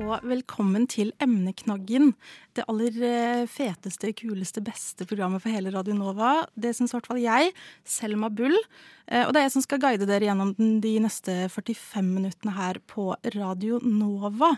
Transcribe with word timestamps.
Og 0.00 0.22
velkommen 0.24 0.86
til 0.90 1.10
Emneknaggen. 1.22 2.12
Det 2.56 2.64
aller 2.70 2.94
eh, 3.06 3.42
feteste, 3.50 4.10
kuleste, 4.16 4.62
beste 4.64 5.04
programmet 5.08 5.42
for 5.44 5.52
hele 5.52 5.72
Radio 5.74 5.94
Nova. 5.96 6.46
Det 6.56 6.72
syns 6.76 6.94
i 6.94 6.96
hvert 6.96 7.08
fall 7.10 7.20
jeg, 7.22 7.52
Selma 7.84 8.30
Bull. 8.32 8.56
Eh, 9.06 9.26
Og 9.26 9.32
det 9.34 9.42
er 9.42 9.46
jeg 9.46 9.54
som 9.58 9.66
skal 9.66 9.82
guide 9.84 10.08
dere 10.08 10.26
gjennom 10.30 10.54
de 10.56 10.94
neste 11.04 11.36
45 11.52 12.08
minuttene 12.08 12.56
her 12.56 12.80
på 12.88 13.12
Radio 13.36 13.78
Nova. 13.84 14.54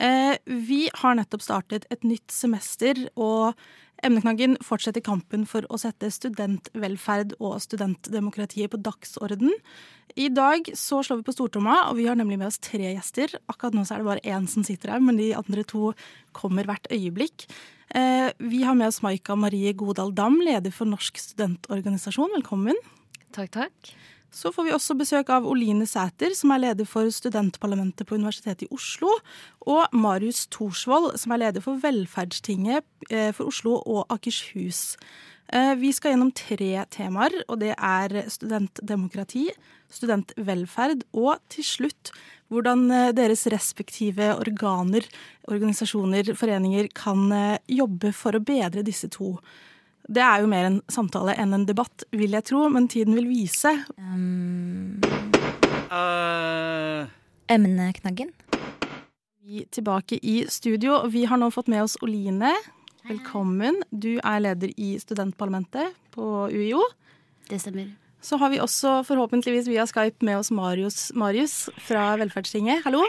Eh, 0.00 0.36
Vi 0.44 0.88
har 1.02 1.14
nettopp 1.20 1.46
startet 1.46 1.86
et 1.94 2.02
nytt 2.04 2.34
semester, 2.34 3.06
og 3.16 3.54
Emneknaggen 4.02 4.56
fortsetter 4.64 5.00
kampen 5.04 5.46
for 5.48 5.64
å 5.72 5.78
sette 5.80 6.10
studentvelferd 6.12 7.36
og 7.38 7.60
studentdemokratiet 7.62 8.72
på 8.72 8.80
dagsorden. 8.82 9.54
I 10.18 10.28
dag 10.28 10.68
så 10.76 11.00
slår 11.02 11.22
vi 11.22 11.26
på 11.28 11.34
stortromma, 11.36 11.88
og 11.88 11.96
vi 12.00 12.08
har 12.08 12.18
nemlig 12.18 12.38
med 12.40 12.50
oss 12.50 12.60
tre 12.62 12.92
gjester. 12.92 13.32
Akkurat 13.48 13.76
nå 13.76 13.84
så 13.86 13.96
er 13.96 14.02
det 14.02 14.10
bare 14.10 14.26
én 14.36 14.48
som 14.50 14.66
sitter 14.66 14.92
her, 14.92 15.00
men 15.00 15.16
de 15.20 15.32
andre 15.38 15.64
to 15.64 15.92
kommer 16.36 16.68
hvert 16.68 16.90
øyeblikk. 16.92 17.46
Eh, 17.94 18.32
Vi 18.38 18.62
har 18.62 18.74
med 18.74 18.88
oss 18.88 19.02
Maika 19.02 19.36
Marie 19.36 19.72
Godal 19.72 20.12
Dam, 20.14 20.40
leder 20.40 20.72
for 20.72 20.84
Norsk 20.86 21.16
studentorganisasjon. 21.16 22.34
Velkommen. 22.40 22.76
Takk, 23.32 23.50
takk. 23.50 23.94
Så 24.34 24.50
får 24.50 24.66
vi 24.66 24.72
også 24.74 24.96
besøk 24.98 25.28
av 25.30 25.44
Oline 25.46 25.86
Sæter, 25.86 26.32
som 26.34 26.50
er 26.50 26.64
leder 26.64 26.88
for 26.90 27.06
studentparlamentet 27.14 28.08
på 28.08 28.16
Universitetet 28.18 28.66
i 28.66 28.72
Oslo. 28.74 29.12
Og 29.70 29.92
Marius 29.94 30.48
Thorsvold, 30.50 31.12
som 31.22 31.34
er 31.34 31.44
leder 31.44 31.62
for 31.62 31.78
Velferdstinget 31.82 32.82
eh, 33.14 33.30
for 33.36 33.52
Oslo 33.52 33.76
og 33.78 34.10
Akershus. 34.10 34.96
Eh, 35.54 35.74
Vi 35.78 35.92
skal 35.94 36.14
gjennom 36.16 36.32
tre 36.34 36.82
temaer, 36.90 37.36
og 37.46 37.60
det 37.62 37.76
er 37.78 38.24
studentdemokrati, 38.26 39.46
studentvelferd 39.94 41.04
og 41.12 41.38
til 41.54 41.68
slutt 41.68 42.10
hvordan 42.50 42.88
eh, 42.90 43.12
deres 43.14 43.46
respektive 43.54 44.32
organer, 44.34 45.06
organisasjoner, 45.46 46.34
foreninger 46.34 46.90
kan 46.90 47.30
jobbe 47.70 48.10
for 48.10 48.34
å 48.34 48.42
bedre 48.42 48.82
disse 48.82 49.06
to. 49.14 49.36
Det 50.04 50.20
er 50.20 50.42
jo 50.42 50.48
mer 50.50 50.66
en 50.68 50.80
samtale 50.92 51.32
enn 51.40 51.54
en 51.56 51.64
debatt, 51.64 52.04
vil 52.12 52.34
jeg 52.36 52.44
tro, 52.50 52.66
men 52.68 52.90
tiden 52.92 53.16
vil 53.16 53.28
vise. 53.30 53.72
Um, 53.96 55.00
uh. 55.88 57.08
emneknaggen. 57.48 58.34
Vi 59.44 59.62
er 59.62 59.70
tilbake 59.72 60.18
i 60.20 60.42
studio, 60.52 60.98
og 60.98 61.12
vi 61.16 61.24
har 61.28 61.40
nå 61.40 61.48
fått 61.52 61.72
med 61.72 61.86
oss 61.86 61.96
Oline. 62.04 62.52
Velkommen. 63.08 63.80
Du 63.92 64.18
er 64.18 64.44
leder 64.44 64.72
i 64.76 64.94
studentparlamentet 65.00 65.96
på 66.12 66.48
UiO. 66.52 66.84
Det 67.48 67.60
stemmer. 67.60 67.88
Så 68.24 68.36
har 68.40 68.52
vi 68.52 68.60
også 68.60 69.02
forhåpentligvis 69.08 69.68
via 69.68 69.84
Skype 69.88 70.24
med 70.24 70.40
oss 70.40 70.52
Marius, 70.52 71.12
Marius 71.16 71.68
fra 71.84 72.14
Velferdstinget. 72.20 72.84
Hallo. 72.84 73.04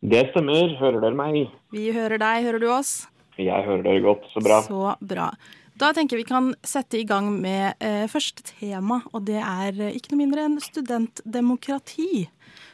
Det 0.00 0.26
stemmer. 0.32 0.76
Hører 0.80 1.00
dere 1.00 1.16
meg? 1.16 1.48
Vi 1.72 1.90
hører 1.92 2.20
deg. 2.20 2.44
Hører 2.48 2.60
du 2.60 2.68
oss? 2.72 3.02
Jeg 3.40 3.64
hører 3.66 3.84
dere 3.86 4.04
godt. 4.04 4.28
Så 4.32 4.42
bra. 4.44 4.60
Så 4.66 4.94
bra. 5.00 5.30
Da 5.80 5.88
tenker 5.96 6.18
jeg 6.18 6.26
vi 6.26 6.28
kan 6.28 6.52
sette 6.66 7.00
i 7.00 7.06
gang 7.08 7.30
med 7.40 7.80
eh, 7.80 8.04
første 8.12 8.44
tema, 8.44 9.00
og 9.12 9.24
det 9.26 9.40
er 9.40 9.78
eh, 9.80 9.94
ikke 9.96 10.12
noe 10.12 10.20
mindre 10.20 10.44
enn 10.46 10.58
studentdemokrati. 10.62 12.26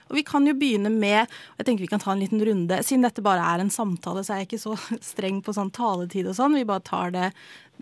Og 0.09 0.19
vi 0.19 0.25
kan 0.27 0.47
jo 0.49 0.57
begynne 0.59 0.91
med 0.93 1.29
jeg 1.59 1.67
tenker 1.67 1.85
vi 1.85 1.91
kan 1.91 2.03
ta 2.03 2.13
en 2.15 2.23
liten 2.23 2.43
runde. 2.45 2.81
Siden 2.87 3.05
dette 3.07 3.25
bare 3.25 3.45
er 3.55 3.63
en 3.63 3.73
samtale, 3.73 4.25
så 4.25 4.35
er 4.35 4.43
jeg 4.43 4.51
ikke 4.51 4.65
så 4.67 4.77
streng 5.13 5.41
på 5.45 5.55
sånn 5.57 5.73
taletid 5.75 6.29
og 6.31 6.37
sånn. 6.39 6.57
Vi 6.59 6.67
bare 6.69 6.85
tar 6.87 7.15
det, 7.15 7.31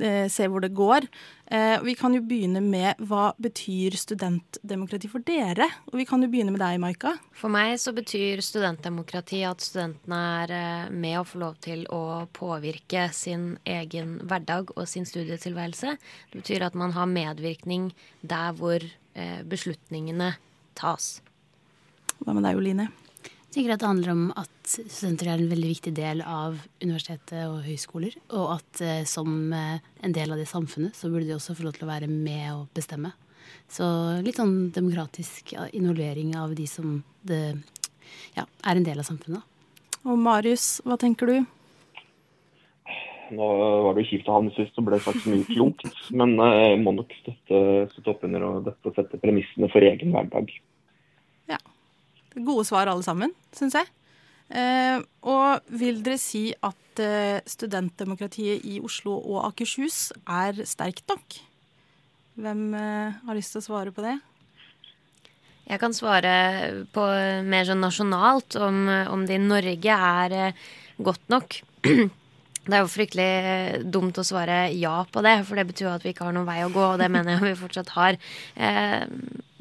eh, 0.00 0.26
ser 0.32 0.50
hvor 0.52 0.64
det 0.64 0.74
går. 0.76 1.06
Eh, 1.46 1.76
vi 1.84 1.94
kan 1.98 2.14
jo 2.16 2.22
begynne 2.26 2.62
med 2.64 3.02
hva 3.06 3.28
betyr 3.42 3.94
studentdemokrati 4.00 5.10
for 5.12 5.24
dere? 5.26 5.68
Og 5.92 6.00
vi 6.00 6.06
kan 6.08 6.24
jo 6.24 6.30
begynne 6.32 6.54
med 6.54 6.62
deg, 6.64 6.80
Maika. 6.82 7.14
For 7.36 7.52
meg 7.52 7.76
så 7.82 7.94
betyr 7.96 8.42
studentdemokrati 8.44 9.44
at 9.46 9.62
studentene 9.64 10.22
er 10.42 10.56
eh, 10.56 10.90
med 10.90 11.20
og 11.20 11.30
får 11.30 11.44
lov 11.44 11.60
til 11.68 11.86
å 11.92 12.02
påvirke 12.36 13.08
sin 13.14 13.54
egen 13.68 14.18
hverdag 14.26 14.74
og 14.74 14.88
sin 14.90 15.06
studietilværelse. 15.08 15.96
Det 16.32 16.42
betyr 16.42 16.66
at 16.66 16.78
man 16.78 16.96
har 16.96 17.10
medvirkning 17.10 17.92
der 18.26 18.56
hvor 18.56 18.82
beslutningene 19.48 20.34
tas. 20.76 21.22
Hva 22.22 22.34
med 22.34 22.46
deg, 22.46 22.58
Oline? 22.58 22.88
Jeg 23.26 23.62
tenker 23.62 23.72
at 23.72 23.82
det 23.82 23.88
handler 23.88 24.12
om 24.12 24.24
at 24.36 24.68
studenter 24.68 25.30
er 25.30 25.40
en 25.40 25.48
veldig 25.48 25.68
viktig 25.70 25.92
del 25.96 26.20
av 26.20 26.58
universitetet 26.82 27.46
og 27.46 27.62
høyskoler. 27.64 28.16
Og 28.36 28.50
at 28.58 28.82
eh, 28.84 29.04
som 29.08 29.52
eh, 29.56 29.78
en 30.04 30.16
del 30.16 30.34
av 30.34 30.40
det 30.40 30.48
samfunnet, 30.50 30.96
så 30.96 31.08
burde 31.08 31.28
de 31.28 31.36
også 31.36 31.56
få 31.56 31.64
lov 31.64 31.76
til 31.76 31.86
å 31.86 31.92
være 31.92 32.10
med 32.10 32.50
og 32.52 32.66
bestemme. 32.76 33.14
Så 33.72 33.86
litt 34.26 34.38
sånn 34.38 34.70
demokratisk 34.74 35.54
involvering 35.72 36.34
av 36.38 36.54
de 36.58 36.66
som 36.68 37.00
det, 37.26 37.56
ja, 38.36 38.44
er 38.44 38.76
en 38.76 38.86
del 38.86 39.00
av 39.00 39.08
samfunnet. 39.08 39.44
Og 40.06 40.18
Marius, 40.20 40.82
hva 40.86 40.98
tenker 41.00 41.30
du? 41.30 41.36
Nå 43.34 43.46
var 43.82 43.96
det 43.96 44.04
jo 44.04 44.10
kjipt 44.12 44.28
å 44.30 44.36
havne 44.36 44.52
sist 44.54 44.76
så 44.76 44.84
ble 44.86 45.00
sagt 45.02 45.24
så 45.24 45.32
mye 45.32 45.46
klokt, 45.48 45.86
men 46.14 46.36
eh, 46.38 46.60
jeg 46.70 46.82
må 46.84 46.92
nok 46.94 47.14
støtte, 47.22 47.60
støtte 47.94 48.12
opp 48.12 48.24
under 48.28 48.46
og 48.46 48.60
dette 48.68 48.90
og 48.90 48.98
sette 48.98 49.18
premissene 49.22 49.70
for 49.72 49.86
egen 49.86 50.14
hverdag. 50.14 50.52
Gode 52.36 52.66
svar 52.68 52.90
alle 52.90 53.04
sammen, 53.04 53.32
syns 53.56 53.76
jeg. 53.78 53.88
Eh, 54.52 55.00
og 55.26 55.72
vil 55.74 56.02
dere 56.06 56.20
si 56.20 56.50
at 56.54 57.02
eh, 57.02 57.42
studentdemokratiet 57.48 58.66
i 58.68 58.78
Oslo 58.84 59.16
og 59.18 59.40
Akershus 59.48 60.12
er 60.22 60.60
sterkt 60.68 61.08
nok? 61.10 61.38
Hvem 62.36 62.62
eh, 62.76 63.16
har 63.26 63.38
lyst 63.38 63.56
til 63.56 63.64
å 63.64 63.66
svare 63.70 63.94
på 63.94 64.04
det? 64.04 64.18
Jeg 65.66 65.80
kan 65.82 65.96
svare 65.96 66.34
på 66.94 67.06
mer 67.48 67.66
sånn 67.66 67.82
nasjonalt 67.82 68.54
om, 68.62 68.84
om 69.10 69.24
det 69.26 69.40
i 69.40 69.42
Norge 69.42 69.96
er 69.96 70.36
eh, 70.36 70.62
godt 71.02 71.26
nok. 71.32 71.60
Det 72.66 72.74
er 72.74 72.82
jo 72.82 72.90
fryktelig 72.90 73.26
eh, 73.46 73.74
dumt 73.94 74.16
å 74.18 74.24
svare 74.26 74.64
ja 74.74 75.04
på 75.06 75.22
det, 75.22 75.36
for 75.46 75.54
det 75.54 75.68
betyr 75.68 75.92
at 75.92 76.02
vi 76.02 76.10
ikke 76.10 76.26
har 76.26 76.34
noen 76.34 76.48
vei 76.48 76.64
å 76.64 76.72
gå, 76.74 76.82
og 76.82 76.98
det 76.98 77.06
mener 77.14 77.36
jeg 77.36 77.44
vi 77.44 77.58
fortsatt 77.60 77.92
har. 77.94 78.18
Eh, 78.58 79.04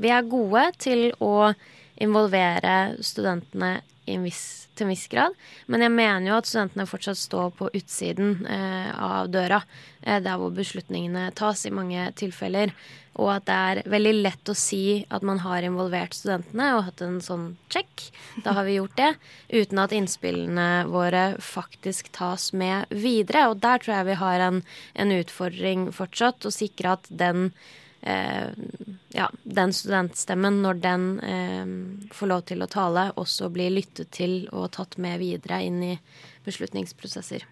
vi 0.02 0.10
er 0.10 0.26
gode 0.26 0.64
til 0.82 1.12
å 1.22 1.52
involvere 2.02 2.96
studentene 3.04 3.80
en 4.06 4.26
viss, 4.26 4.68
til 4.78 4.86
en 4.86 4.92
viss 4.94 5.08
grad, 5.10 5.34
men 5.72 5.82
jeg 5.82 5.94
mener 5.94 6.30
jo 6.30 6.36
at 6.38 6.50
studentene 6.50 6.86
fortsatt 6.90 7.18
står 7.18 7.56
på 7.58 7.72
utsiden 7.74 8.46
eh, 8.46 8.92
av 8.94 9.32
døra, 9.34 9.64
eh, 10.04 10.20
der 10.22 10.38
hvor 10.38 10.54
beslutningene 10.54 11.32
tas 11.38 11.66
i 11.66 11.74
mange 11.74 12.12
tilfeller, 12.20 12.74
og 13.16 13.30
at 13.32 13.46
det 13.48 13.56
er 13.56 13.82
veldig 13.92 14.14
lett 14.26 14.52
å 14.52 14.56
si 14.58 15.06
at 15.14 15.24
man 15.26 15.40
har 15.46 15.64
involvert 15.64 16.16
studentene 16.18 16.74
og 16.76 16.84
hatt 16.90 17.04
en 17.06 17.22
sånn 17.24 17.46
check. 17.72 18.10
Da 18.44 18.56
har 18.58 18.68
vi 18.68 18.76
gjort 18.76 18.98
det. 19.00 19.14
Uten 19.56 19.80
at 19.80 19.96
innspillene 19.96 20.68
våre 20.92 21.24
faktisk 21.40 22.12
tas 22.16 22.50
med 22.52 22.92
videre. 22.92 23.48
Og 23.52 23.62
der 23.64 23.80
tror 23.80 23.96
jeg 23.96 24.10
vi 24.10 24.20
har 24.20 24.44
en, 24.50 24.62
en 25.00 25.16
utfordring 25.16 25.88
fortsatt. 25.96 26.44
Å 26.44 26.52
sikre 26.52 26.98
at 26.98 27.08
den, 27.08 27.54
ja, 28.06 29.26
den 29.44 29.72
studentstemmen, 29.74 30.62
når 30.62 30.80
den 30.84 31.06
eh, 31.26 31.72
får 32.14 32.30
lov 32.30 32.46
til 32.52 32.62
å 32.62 32.70
tale, 32.70 33.08
også 33.18 33.50
blir 33.54 33.74
lyttet 33.74 34.12
til 34.14 34.44
og 34.52 34.72
tatt 34.78 35.00
med 35.02 35.18
videre 35.24 35.64
inn 35.66 35.82
i 35.84 35.94
beslutningsprosesser. 36.46 37.48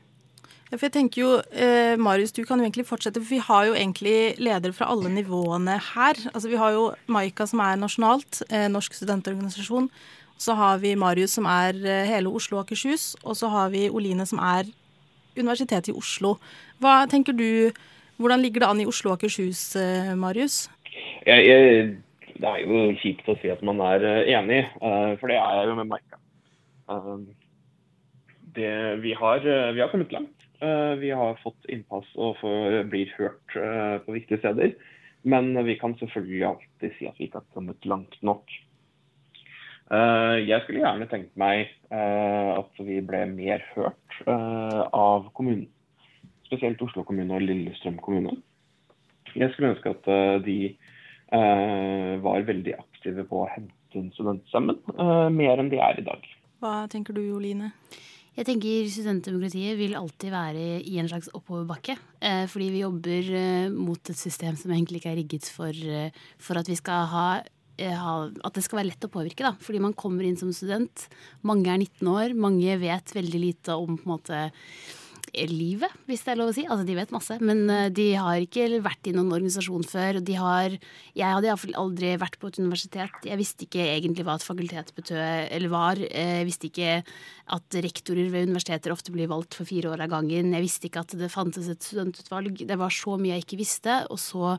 Ja, 0.74 0.80
for 0.80 0.88
jeg 0.88 0.96
tenker 0.96 1.22
jo, 1.22 1.32
eh, 1.54 1.94
Marius, 2.02 2.32
du 2.34 2.42
kan 2.50 2.58
jo 2.58 2.66
egentlig 2.66 2.88
fortsette, 2.90 3.22
for 3.22 3.30
vi 3.30 3.38
har 3.38 3.68
jo 3.68 3.76
egentlig 3.78 4.34
ledere 4.42 4.74
fra 4.74 4.88
alle 4.90 5.12
nivåene 5.14 5.78
her. 5.78 6.18
Altså 6.34 6.50
Vi 6.50 6.58
har 6.58 6.72
jo 6.74 6.96
Maika 7.06 7.46
som 7.46 7.60
er 7.60 7.78
nasjonalt, 7.78 8.42
eh, 8.50 8.68
Norsk 8.68 8.94
studentorganisasjon. 8.94 9.90
Så 10.40 10.56
har 10.56 10.80
vi 10.80 10.96
Marius 10.96 11.34
som 11.38 11.46
er 11.46 11.78
eh, 11.86 12.08
hele 12.10 12.34
Oslo 12.34 12.58
og 12.58 12.66
Akershus. 12.66 13.16
Og 13.24 13.38
så 13.38 13.52
har 13.52 13.70
vi 13.70 13.88
Oline 13.88 14.26
som 14.26 14.40
er 14.40 14.66
Universitetet 15.38 15.90
i 15.90 15.98
Oslo. 15.98 16.40
Hva 16.82 17.08
tenker 17.08 17.38
du, 17.38 17.72
Hvordan 18.22 18.42
ligger 18.42 18.64
det 18.64 18.70
an 18.70 18.82
i 18.84 18.88
Oslo 18.90 19.12
og 19.12 19.20
Akershus, 19.20 19.76
eh, 19.80 20.14
Marius? 20.18 20.68
Jeg, 21.26 21.46
jeg, 21.48 21.86
det 22.40 22.50
er 22.50 22.64
jo 22.66 22.82
kjipt 23.02 23.30
å 23.30 23.36
si 23.42 23.52
at 23.54 23.62
man 23.66 23.82
er 23.84 24.04
eh, 24.08 24.32
enig, 24.36 24.64
eh, 24.66 25.12
for 25.22 25.32
det 25.32 25.38
er 25.40 25.60
jeg 25.60 25.70
jo 25.70 25.78
med 25.80 25.90
Maika. 25.92 26.20
Eh, 26.92 27.12
det, 28.58 28.74
vi, 29.04 29.14
har, 29.18 29.46
vi 29.74 29.82
har 29.82 29.92
kommet 29.92 30.14
langt. 30.14 30.40
Vi 30.64 31.10
har 31.12 31.40
fått 31.42 31.66
innpass 31.68 32.06
og 32.16 32.38
får, 32.40 32.86
blir 32.88 33.10
hørt 33.18 33.56
på 34.06 34.14
viktige 34.16 34.38
steder. 34.40 34.76
Men 35.28 35.50
vi 35.68 35.74
kan 35.82 35.96
selvfølgelig 36.00 36.46
alltid 36.48 36.94
si 36.96 37.08
at 37.10 37.18
vi 37.18 37.26
ikke 37.28 37.42
har 37.42 37.58
kommet 37.58 37.88
langt 37.90 38.16
nok. 38.24 38.54
Jeg 39.92 40.62
skulle 40.64 40.86
gjerne 40.86 41.10
tenkt 41.12 41.34
meg 41.36 41.74
at 41.92 42.80
vi 42.80 43.02
ble 43.04 43.26
mer 43.34 43.66
hørt 43.74 44.22
av 44.30 45.28
kommunen. 45.36 45.68
Spesielt 46.54 46.82
Oslo 46.86 47.04
kommune 47.08 47.34
og 47.34 47.42
Lillestrøm 47.42 47.98
kommune. 48.04 48.38
Jeg 49.34 49.50
skulle 49.54 49.74
ønske 49.74 49.90
at 49.90 50.08
uh, 50.14 50.38
de 50.46 50.58
eh, 51.34 52.14
var 52.22 52.46
veldig 52.46 52.76
aktive 52.78 53.26
på 53.26 53.44
å 53.44 53.50
hente 53.50 53.98
inn 53.98 54.12
studenter 54.14 54.50
sammen, 54.54 54.78
eh, 54.94 55.30
mer 55.34 55.62
enn 55.62 55.72
de 55.74 55.80
er 55.82 56.02
i 56.02 56.06
dag. 56.06 56.26
Hva 56.62 56.84
tenker 56.92 57.18
du, 57.18 57.24
Joline? 57.26 57.72
Jeg 58.34 58.48
tenker 58.48 58.88
Studentdemokratiet 58.90 59.78
vil 59.78 59.94
alltid 59.98 60.32
være 60.34 60.62
i 60.90 60.96
en 60.98 61.10
slags 61.10 61.30
oppoverbakke. 61.38 61.94
Eh, 62.18 62.46
fordi 62.50 62.70
vi 62.74 62.82
jobber 62.82 63.28
eh, 63.38 63.74
mot 63.74 64.10
et 64.10 64.18
system 64.18 64.58
som 64.58 64.74
egentlig 64.74 65.04
ikke 65.04 65.12
er 65.12 65.20
rigget 65.22 65.50
for, 65.54 65.70
eh, 65.70 66.10
for 66.42 66.58
at 66.58 66.70
vi 66.70 66.78
skal 66.80 67.10
ha 67.14 67.28
at 67.74 68.54
det 68.54 68.62
skal 68.62 68.78
være 68.78 68.92
lett 68.92 69.06
å 69.06 69.10
påvirke. 69.10 69.42
da, 69.42 69.56
Fordi 69.60 69.80
man 69.82 69.96
kommer 69.98 70.24
inn 70.24 70.38
som 70.38 70.52
student. 70.54 71.08
Mange 71.42 71.72
er 71.74 71.82
19 71.82 72.06
år. 72.08 72.36
Mange 72.38 72.78
vet 72.78 73.16
veldig 73.18 73.40
lite 73.42 73.74
om 73.74 73.98
på 73.98 74.06
en 74.06 74.12
måte 74.14 74.42
livet, 75.50 75.92
hvis 76.08 76.22
det 76.26 76.34
er 76.34 76.40
lov 76.40 76.52
å 76.52 76.56
si. 76.56 76.64
Altså, 76.68 76.86
de 76.88 76.96
vet 76.98 77.14
masse, 77.14 77.38
men 77.42 77.64
eh, 77.72 77.90
de 77.94 78.08
har 78.20 78.44
ikke 78.44 78.68
vært 78.86 79.10
i 79.10 79.14
noen 79.16 79.32
organisasjon 79.34 79.86
før. 79.90 80.20
De 80.26 80.38
har, 80.38 80.78
jeg 81.18 81.38
hadde 81.38 81.50
iallfall 81.50 81.78
aldri 81.82 82.14
vært 82.22 82.38
på 82.42 82.52
et 82.52 82.60
universitet. 82.62 83.28
Jeg 83.28 83.40
visste 83.40 83.68
ikke 83.68 83.88
egentlig 83.96 84.28
hva 84.28 84.38
et 84.38 84.46
fakultet 84.46 84.94
betød 84.98 85.20
eller 85.24 85.74
var. 85.74 86.02
Jeg 86.04 86.48
visste 86.50 86.70
ikke 86.70 87.02
at 87.58 87.80
rektorer 87.86 88.32
ved 88.34 88.50
universiteter 88.50 88.94
ofte 88.94 89.14
blir 89.16 89.32
valgt 89.32 89.58
for 89.58 89.70
fire 89.70 89.94
år 89.94 90.06
av 90.06 90.14
gangen. 90.14 90.54
Jeg 90.54 90.66
visste 90.66 90.90
ikke 90.90 91.04
at 91.04 91.18
det 91.20 91.32
fantes 91.34 91.70
et 91.72 91.84
studentutvalg. 91.84 92.66
Det 92.70 92.80
var 92.80 92.94
så 92.94 93.18
mye 93.20 93.38
jeg 93.38 93.48
ikke 93.48 93.64
visste. 93.64 94.04
Og 94.14 94.22
så 94.22 94.58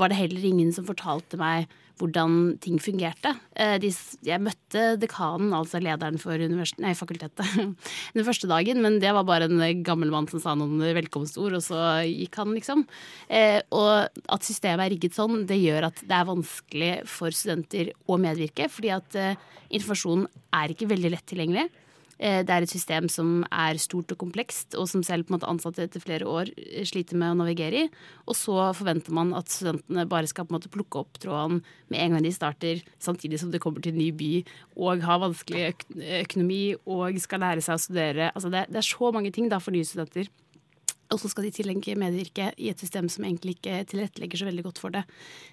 var 0.00 0.10
det 0.10 0.18
heller 0.18 0.44
ingen 0.44 0.72
som 0.74 0.86
fortalte 0.88 1.38
meg 1.40 1.70
hvordan 2.00 2.56
ting 2.62 2.80
fungerte. 2.82 3.30
Eh, 3.54 3.76
jeg 3.78 4.42
møtte 4.42 4.96
dekanen, 4.98 5.52
altså 5.54 5.78
lederen 5.82 6.18
for 6.18 6.40
nei, 6.82 6.94
fakultetet, 6.98 7.44
den 8.16 8.26
første 8.26 8.50
dagen, 8.50 8.82
men 8.82 8.98
det 9.02 9.12
var 9.14 9.26
bare 9.28 9.46
en 9.46 9.62
gammel 9.86 10.10
mann 10.10 10.26
som 10.30 10.42
sa 10.42 10.56
noen 10.58 10.82
velkomstord, 10.98 11.54
og 11.54 11.62
så 11.62 12.02
gikk 12.08 12.40
han, 12.42 12.54
liksom. 12.56 12.82
Eh, 13.28 13.60
og 13.74 14.10
at 14.10 14.46
systemet 14.46 14.88
er 14.88 14.94
rigget 14.96 15.18
sånn, 15.18 15.44
det 15.46 15.60
gjør 15.60 15.90
at 15.92 16.02
det 16.02 16.18
er 16.18 16.30
vanskelig 16.32 16.92
for 17.10 17.34
studenter 17.34 17.94
å 18.10 18.18
medvirke, 18.18 18.66
fordi 18.72 18.90
at 18.94 19.20
eh, 19.20 19.38
informasjonen 19.74 20.26
er 20.58 20.74
ikke 20.74 20.90
veldig 20.90 21.14
lett 21.14 21.26
tilgjengelig. 21.30 21.68
Eh, 22.18 22.42
det 22.46 22.52
er 22.52 22.64
et 22.64 22.70
system 22.70 23.08
som 23.12 23.42
er 23.50 23.80
stort 23.82 24.12
og 24.14 24.20
komplekst, 24.20 24.76
og 24.78 24.86
som 24.90 25.02
selv 25.06 25.26
på 25.26 25.32
en 25.32 25.38
måte 25.38 25.50
ansatte 25.50 25.84
etter 25.86 26.02
flere 26.02 26.28
år 26.30 26.52
eh, 26.56 26.84
sliter 26.86 27.18
med 27.20 27.34
å 27.34 27.40
navigere 27.42 27.84
i. 27.84 27.88
Og 28.28 28.38
så 28.38 28.70
forventer 28.76 29.14
man 29.16 29.34
at 29.36 29.50
studentene 29.52 30.06
bare 30.10 30.30
skal 30.30 30.46
på 30.46 30.54
en 30.54 30.58
måte 30.58 30.72
plukke 30.72 31.02
opp 31.02 31.18
tråden 31.22 31.62
med 31.92 32.00
en 32.00 32.16
gang 32.16 32.26
de 32.26 32.34
starter, 32.34 32.84
samtidig 33.02 33.42
som 33.42 33.50
de 33.54 33.62
kommer 33.62 33.84
til 33.84 33.94
en 33.94 34.02
ny 34.02 34.10
by 34.14 34.32
og 34.78 35.04
har 35.04 35.20
vanskelig 35.22 35.66
økonomi 36.22 36.62
og 36.90 37.20
skal 37.22 37.42
lære 37.44 37.64
seg 37.64 37.76
å 37.76 37.84
studere. 37.84 38.30
Altså 38.32 38.52
det, 38.52 38.66
det 38.70 38.80
er 38.80 38.88
så 38.88 39.12
mange 39.14 39.34
ting 39.34 39.50
da 39.52 39.60
for 39.62 39.74
nye 39.74 39.86
studenter. 39.88 40.30
Og 41.12 41.20
så 41.20 41.30
skal 41.30 41.46
de 41.46 41.52
i 41.52 41.58
tillegg 41.58 41.84
medvirke 42.00 42.48
i 42.58 42.70
et 42.72 42.80
system 42.80 43.10
som 43.12 43.26
egentlig 43.26 43.58
ikke 43.58 43.82
tilrettelegger 43.90 44.40
så 44.40 44.48
veldig 44.48 44.64
godt 44.66 44.80
for 44.82 44.94
det. 44.94 45.04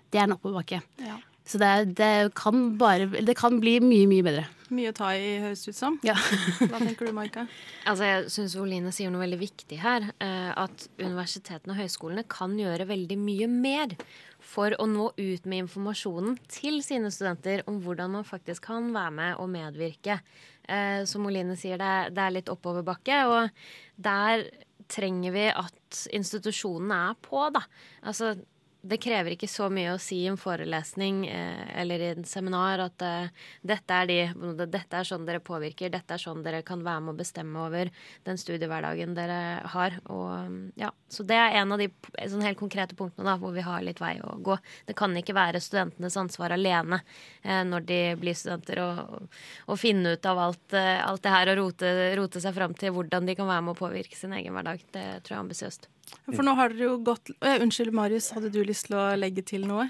Det 0.09 0.21
er 0.21 0.29
en 0.29 0.37
oppoverbakke. 0.37 0.81
Ja. 1.03 1.19
Så 1.45 1.59
det, 1.61 1.97
det, 1.97 2.31
kan 2.37 2.75
bare, 2.79 3.09
det 3.09 3.35
kan 3.37 3.59
bli 3.61 3.79
mye, 3.83 4.07
mye 4.09 4.25
bedre. 4.25 4.47
Mye 4.71 4.91
å 4.93 4.95
ta 4.95 5.09
i, 5.19 5.35
høres 5.43 5.65
ut 5.67 5.75
som. 5.75 5.97
Ja. 6.07 6.15
Hva 6.61 6.79
tenker 6.79 7.09
du, 7.09 7.13
Maika? 7.15 7.43
Altså, 7.89 8.05
jeg 8.07 8.29
syns 8.31 8.55
Oline 8.61 8.93
sier 8.95 9.11
noe 9.11 9.25
veldig 9.25 9.39
viktig 9.41 9.79
her. 9.81 10.05
Eh, 10.23 10.51
at 10.55 10.85
universitetene 11.01 11.75
og 11.75 11.81
høyskolene 11.81 12.23
kan 12.31 12.53
gjøre 12.59 12.87
veldig 12.87 13.17
mye 13.19 13.49
mer 13.51 13.95
for 14.41 14.73
å 14.79 14.87
nå 14.89 15.09
ut 15.17 15.49
med 15.49 15.65
informasjonen 15.65 16.37
til 16.51 16.79
sine 16.85 17.11
studenter 17.13 17.65
om 17.69 17.81
hvordan 17.83 18.15
man 18.15 18.27
faktisk 18.27 18.69
kan 18.69 18.89
være 18.95 19.13
med 19.17 19.43
og 19.43 19.51
medvirke. 19.51 20.21
Eh, 20.63 21.03
som 21.09 21.27
Oline 21.27 21.57
sier, 21.59 21.81
det, 21.81 22.15
det 22.15 22.23
er 22.23 22.37
litt 22.37 22.51
oppoverbakke. 22.53 23.21
Og 23.27 24.01
der 24.01 24.47
trenger 24.91 25.35
vi 25.35 25.45
at 25.51 26.01
institusjonene 26.15 27.03
er 27.11 27.19
på, 27.27 27.43
da. 27.53 27.63
Altså, 28.07 28.35
det 28.81 28.97
krever 28.97 29.35
ikke 29.35 29.49
så 29.49 29.67
mye 29.69 29.93
å 29.93 29.99
si 30.01 30.23
i 30.23 30.29
en 30.29 30.39
forelesning 30.41 31.25
eh, 31.29 31.65
eller 31.81 32.01
i 32.01 32.07
en 32.15 32.25
seminar 32.25 32.81
at 32.81 33.03
eh, 33.05 33.29
dette, 33.61 33.93
er 33.93 34.09
de, 34.09 34.55
dette 34.65 34.97
er 34.97 35.05
sånn 35.07 35.27
dere 35.27 35.41
påvirker, 35.45 35.91
dette 35.93 36.17
er 36.17 36.21
sånn 36.21 36.41
dere 36.45 36.63
kan 36.65 36.81
være 36.85 37.03
med 37.05 37.13
å 37.13 37.19
bestemme 37.19 37.61
over 37.61 37.91
den 38.25 38.41
studiehverdagen 38.41 39.13
dere 39.17 39.37
har. 39.75 39.99
Og, 40.09 40.57
ja, 40.81 40.89
så 41.13 41.25
det 41.29 41.37
er 41.37 41.59
en 41.61 41.75
av 41.75 41.83
de 41.83 41.91
sånn 42.17 42.45
helt 42.45 42.59
konkrete 42.59 42.97
punktene 42.97 43.29
da, 43.29 43.37
hvor 43.41 43.53
vi 43.53 43.65
har 43.65 43.85
litt 43.85 44.01
vei 44.01 44.15
å 44.25 44.33
gå. 44.41 44.57
Det 44.89 44.97
kan 44.97 45.13
ikke 45.17 45.37
være 45.37 45.61
studentenes 45.61 46.17
ansvar 46.17 46.57
alene 46.57 47.03
eh, 47.43 47.61
når 47.67 47.85
de 47.85 48.01
blir 48.21 48.37
studenter, 48.37 48.81
å 48.81 49.77
finne 49.77 50.17
ut 50.17 50.25
av 50.25 50.41
alt, 50.49 50.65
eh, 50.73 50.97
alt 51.05 51.21
det 51.21 51.37
her 51.37 51.53
og 51.53 51.61
rote, 51.61 51.95
rote 52.17 52.41
seg 52.41 52.57
fram 52.57 52.73
til 52.73 52.97
hvordan 52.97 53.29
de 53.29 53.37
kan 53.37 53.49
være 53.49 53.67
med 53.67 53.75
å 53.77 53.81
påvirke 53.85 54.17
sin 54.17 54.33
egen 54.33 54.57
hverdag. 54.57 54.81
Det 54.89 55.05
tror 55.21 55.35
jeg 55.35 55.37
er 55.37 55.45
ambisiøst. 55.45 55.91
For 56.29 56.45
nå 56.45 56.53
har 56.57 56.71
dere 56.73 56.87
jo 56.89 56.99
gått 57.05 57.31
eh, 57.41 57.61
Unnskyld, 57.63 57.93
Marius, 57.95 58.31
hadde 58.35 58.51
du 58.53 58.61
lyst 58.65 58.87
til 58.87 58.97
å 58.99 59.11
legge 59.19 59.43
til 59.47 59.65
noe? 59.69 59.87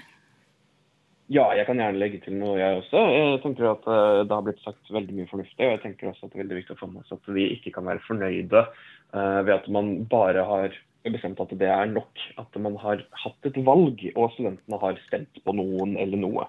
Ja, 1.32 1.46
jeg 1.56 1.64
kan 1.68 1.78
gjerne 1.80 2.00
legge 2.00 2.20
til 2.24 2.34
noe, 2.36 2.58
jeg 2.60 2.80
også. 2.80 3.02
Jeg 3.14 3.40
tenker 3.44 3.70
at 3.70 3.84
uh, 3.88 4.22
Det 4.26 4.34
har 4.34 4.44
blitt 4.44 4.62
sagt 4.64 4.90
veldig 4.92 5.14
mye 5.16 5.28
fornuftig. 5.30 5.60
Og 5.64 5.76
jeg 5.76 5.82
tenker 5.84 6.10
også 6.10 6.26
at 6.26 6.32
det 6.32 6.38
er 6.38 6.42
veldig 6.42 6.58
viktig 6.58 6.74
å 6.76 6.80
få 6.80 6.88
med 6.90 7.04
oss 7.04 7.14
at 7.14 7.30
vi 7.36 7.46
ikke 7.54 7.72
kan 7.76 7.86
være 7.88 8.04
fornøyde 8.04 8.64
uh, 8.66 9.40
ved 9.46 9.54
at 9.54 9.68
man 9.72 9.92
bare 10.12 10.44
har 10.48 10.76
bestemt 11.06 11.40
at 11.42 11.54
det 11.62 11.70
er 11.72 11.88
nok. 11.92 12.24
At 12.42 12.58
man 12.60 12.76
har 12.82 13.04
hatt 13.22 13.48
et 13.48 13.60
valg, 13.64 14.04
og 14.12 14.34
studentene 14.34 14.82
har 14.82 15.00
stemt 15.06 15.40
på 15.46 15.56
noen 15.56 15.96
eller 16.02 16.20
noe. 16.20 16.48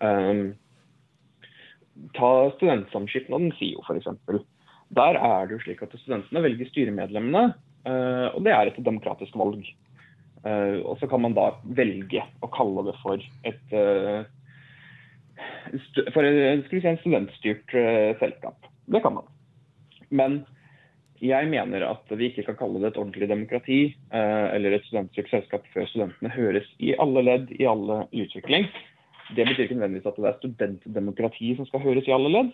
Um, 0.00 0.48
ta 2.16 2.32
Studentsamskipnaden 2.56 3.52
SIO 3.58 3.84
f.eks. 3.84 4.08
Der 4.96 5.18
er 5.18 5.48
det 5.48 5.58
jo 5.58 5.62
slik 5.66 5.84
at 5.84 5.94
studentene 5.98 6.44
velger 6.46 6.68
styremedlemmene 6.70 7.50
Eh, 7.50 7.65
og 7.86 8.40
det 8.42 8.52
er 8.52 8.70
et 8.70 8.80
demokratisk 8.82 9.36
valg. 9.38 9.62
Eh, 10.46 10.78
og 10.86 10.98
så 11.00 11.08
kan 11.10 11.22
man 11.24 11.34
da 11.36 11.50
velge 11.78 12.22
å 12.44 12.50
kalle 12.54 12.84
det 12.86 12.96
for 13.02 13.22
et 13.48 13.72
eh, 13.74 14.26
for 16.14 16.26
si, 16.26 16.82
en 16.82 17.00
studentstyrt 17.00 17.72
selskap. 18.20 18.68
Det 18.86 19.02
kan 19.02 19.16
man. 19.18 19.26
Men 20.08 20.38
jeg 21.18 21.48
mener 21.50 21.82
at 21.88 22.12
vi 22.12 22.30
ikke 22.30 22.44
kan 22.46 22.58
kalle 22.60 22.82
det 22.82 22.92
et 22.92 23.00
ordentlig 23.00 23.28
demokrati 23.28 23.80
eller 24.12 24.76
et 24.76 24.84
studentstyrt 24.86 25.30
selskap 25.32 25.66
før 25.72 25.88
studentene 25.90 26.32
høres 26.32 26.68
i 26.78 26.92
alle 27.02 27.24
ledd, 27.24 27.50
i 27.56 27.66
alle 27.68 28.04
utvikling. 28.12 28.68
Det 29.34 29.46
betyr 29.48 29.66
ikke 29.66 29.78
nødvendigvis 29.80 30.08
at 30.12 30.20
det 30.20 30.30
er 30.30 30.38
studentdemokrati 30.40 31.54
som 31.58 31.68
skal 31.68 31.82
høres 31.82 32.06
i 32.06 32.14
alle 32.14 32.30
ledd. 32.30 32.52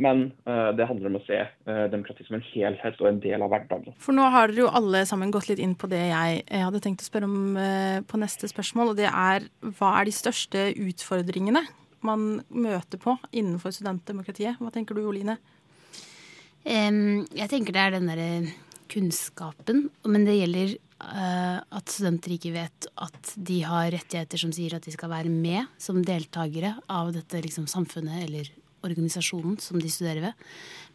Men 0.00 0.30
uh, 0.48 0.70
det 0.76 0.86
handler 0.88 1.10
om 1.10 1.18
å 1.18 1.24
se 1.26 1.38
uh, 1.44 1.84
demokrati 1.92 2.24
som 2.24 2.38
en 2.38 2.46
helhet 2.52 3.00
og 3.02 3.08
en 3.10 3.20
del 3.20 3.44
av 3.44 3.52
hverdagen. 3.52 3.96
For 4.00 4.16
nå 4.16 4.24
har 4.32 4.48
dere 4.48 4.64
jo 4.64 4.72
alle 4.80 5.04
sammen 5.08 5.32
gått 5.34 5.50
litt 5.50 5.60
inn 5.60 5.76
på 5.78 5.90
det 5.92 6.00
jeg, 6.08 6.40
jeg 6.46 6.64
hadde 6.64 6.80
tenkt 6.84 7.04
å 7.04 7.08
spørre 7.08 7.28
om 7.28 7.58
uh, 7.60 8.00
på 8.08 8.20
neste 8.22 8.48
spørsmål. 8.50 8.94
Og 8.94 9.00
det 9.00 9.10
er 9.10 9.48
hva 9.76 9.94
er 9.98 10.08
de 10.08 10.16
største 10.16 10.70
utfordringene 10.72 11.66
man 12.06 12.40
møter 12.48 13.00
på 13.02 13.18
innenfor 13.28 13.74
studentdemokratiet? 13.76 14.60
Hva 14.62 14.72
tenker 14.72 14.96
du, 14.96 15.04
Oline? 15.10 15.36
Um, 16.64 17.26
jeg 17.36 17.50
tenker 17.52 17.76
det 17.76 17.82
er 17.84 17.98
den 17.98 18.08
derre 18.08 18.30
kunnskapen. 18.90 19.90
Men 20.08 20.24
det 20.28 20.40
gjelder 20.40 20.78
at 21.00 21.88
studenter 21.88 22.34
ikke 22.34 22.50
vet 22.52 22.86
at 23.00 23.30
de 23.48 23.62
har 23.64 23.86
rettigheter 23.94 24.36
som 24.42 24.50
sier 24.52 24.74
at 24.76 24.84
de 24.84 24.92
skal 24.92 25.08
være 25.08 25.30
med 25.32 25.70
som 25.80 26.02
deltakere 26.04 26.74
av 26.92 27.08
dette 27.14 27.40
liksom, 27.40 27.64
samfunnet 27.72 28.26
eller 28.26 28.50
organisasjonen 28.86 29.58
som 29.62 29.80
de 29.80 29.90
studerer 29.92 30.24
ved. 30.24 30.48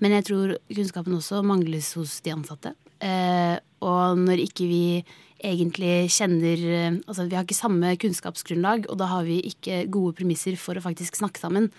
Men 0.04 0.18
jeg 0.18 0.27
tror 0.30 0.56
kunnskapen 0.72 1.18
også 1.18 1.44
mangles 1.46 1.94
hos 2.00 2.20
de 2.25 2.34
ansatte. 2.36 2.74
Eh, 3.04 3.56
og 3.86 4.20
når 4.22 4.46
ikke 4.46 4.68
vi 4.70 4.86
egentlig 5.46 6.08
kjenner 6.15 6.62
eh, 6.63 6.98
Altså 7.06 7.25
vi 7.27 7.36
har 7.36 7.44
ikke 7.44 7.58
samme 7.58 7.96
kunnskapsgrunnlag, 8.01 8.89
og 8.89 9.00
da 9.01 9.10
har 9.12 9.25
vi 9.27 9.42
ikke 9.51 9.84
gode 9.92 10.15
premisser 10.18 10.56
for 10.60 10.77
å 10.77 10.84
faktisk 10.84 11.20
snakke 11.20 11.42
sammen. 11.42 11.70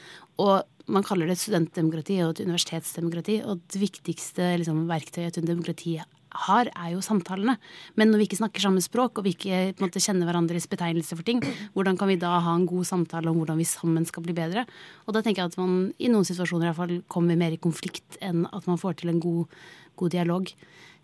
Og 0.42 0.60
man 0.92 1.06
kaller 1.06 1.26
det 1.26 1.36
et 1.36 1.42
studentdemokrati 1.42 2.20
og 2.22 2.34
et 2.34 2.44
universitetsdemokrati, 2.46 3.40
og 3.42 3.64
det 3.72 3.80
viktigste 3.82 4.52
liksom, 4.60 4.84
verktøyet 4.90 5.34
til 5.34 5.48
demokrati 5.48 5.96
har, 6.44 6.70
er 6.72 6.92
jo 6.94 7.02
samtalene. 7.04 7.56
Men 7.96 8.12
når 8.12 8.20
vi 8.20 8.28
ikke 8.28 8.40
snakker 8.40 8.64
samme 8.64 8.82
språk, 8.84 9.18
og 9.18 9.26
vi 9.26 9.34
ikke 9.36 9.74
måte, 9.82 10.02
kjenner 10.02 10.28
hverandres 10.28 10.68
betegnelse 10.70 11.16
for 11.16 11.26
ting, 11.26 11.42
hvordan 11.74 11.98
kan 12.00 12.10
vi 12.12 12.18
da 12.20 12.36
ha 12.44 12.54
en 12.56 12.68
god 12.68 12.88
samtale 12.88 13.32
om 13.32 13.40
hvordan 13.40 13.60
vi 13.60 13.68
sammen 13.68 14.06
skal 14.08 14.26
bli 14.26 14.36
bedre? 14.36 14.66
Og 15.06 15.16
da 15.16 15.24
tenker 15.24 15.44
jeg 15.44 15.54
at 15.54 15.60
man 15.60 15.90
i 15.98 16.12
noen 16.12 16.28
situasjoner 16.28 16.68
i 16.68 16.70
hvert 16.70 16.82
fall 16.82 17.02
kommer 17.12 17.40
mer 17.40 17.56
i 17.56 17.60
konflikt 17.62 18.20
enn 18.24 18.46
at 18.52 18.68
man 18.70 18.80
får 18.80 19.00
til 19.00 19.12
en 19.12 19.22
god, 19.22 19.58
god 19.96 20.14
dialog. 20.14 20.54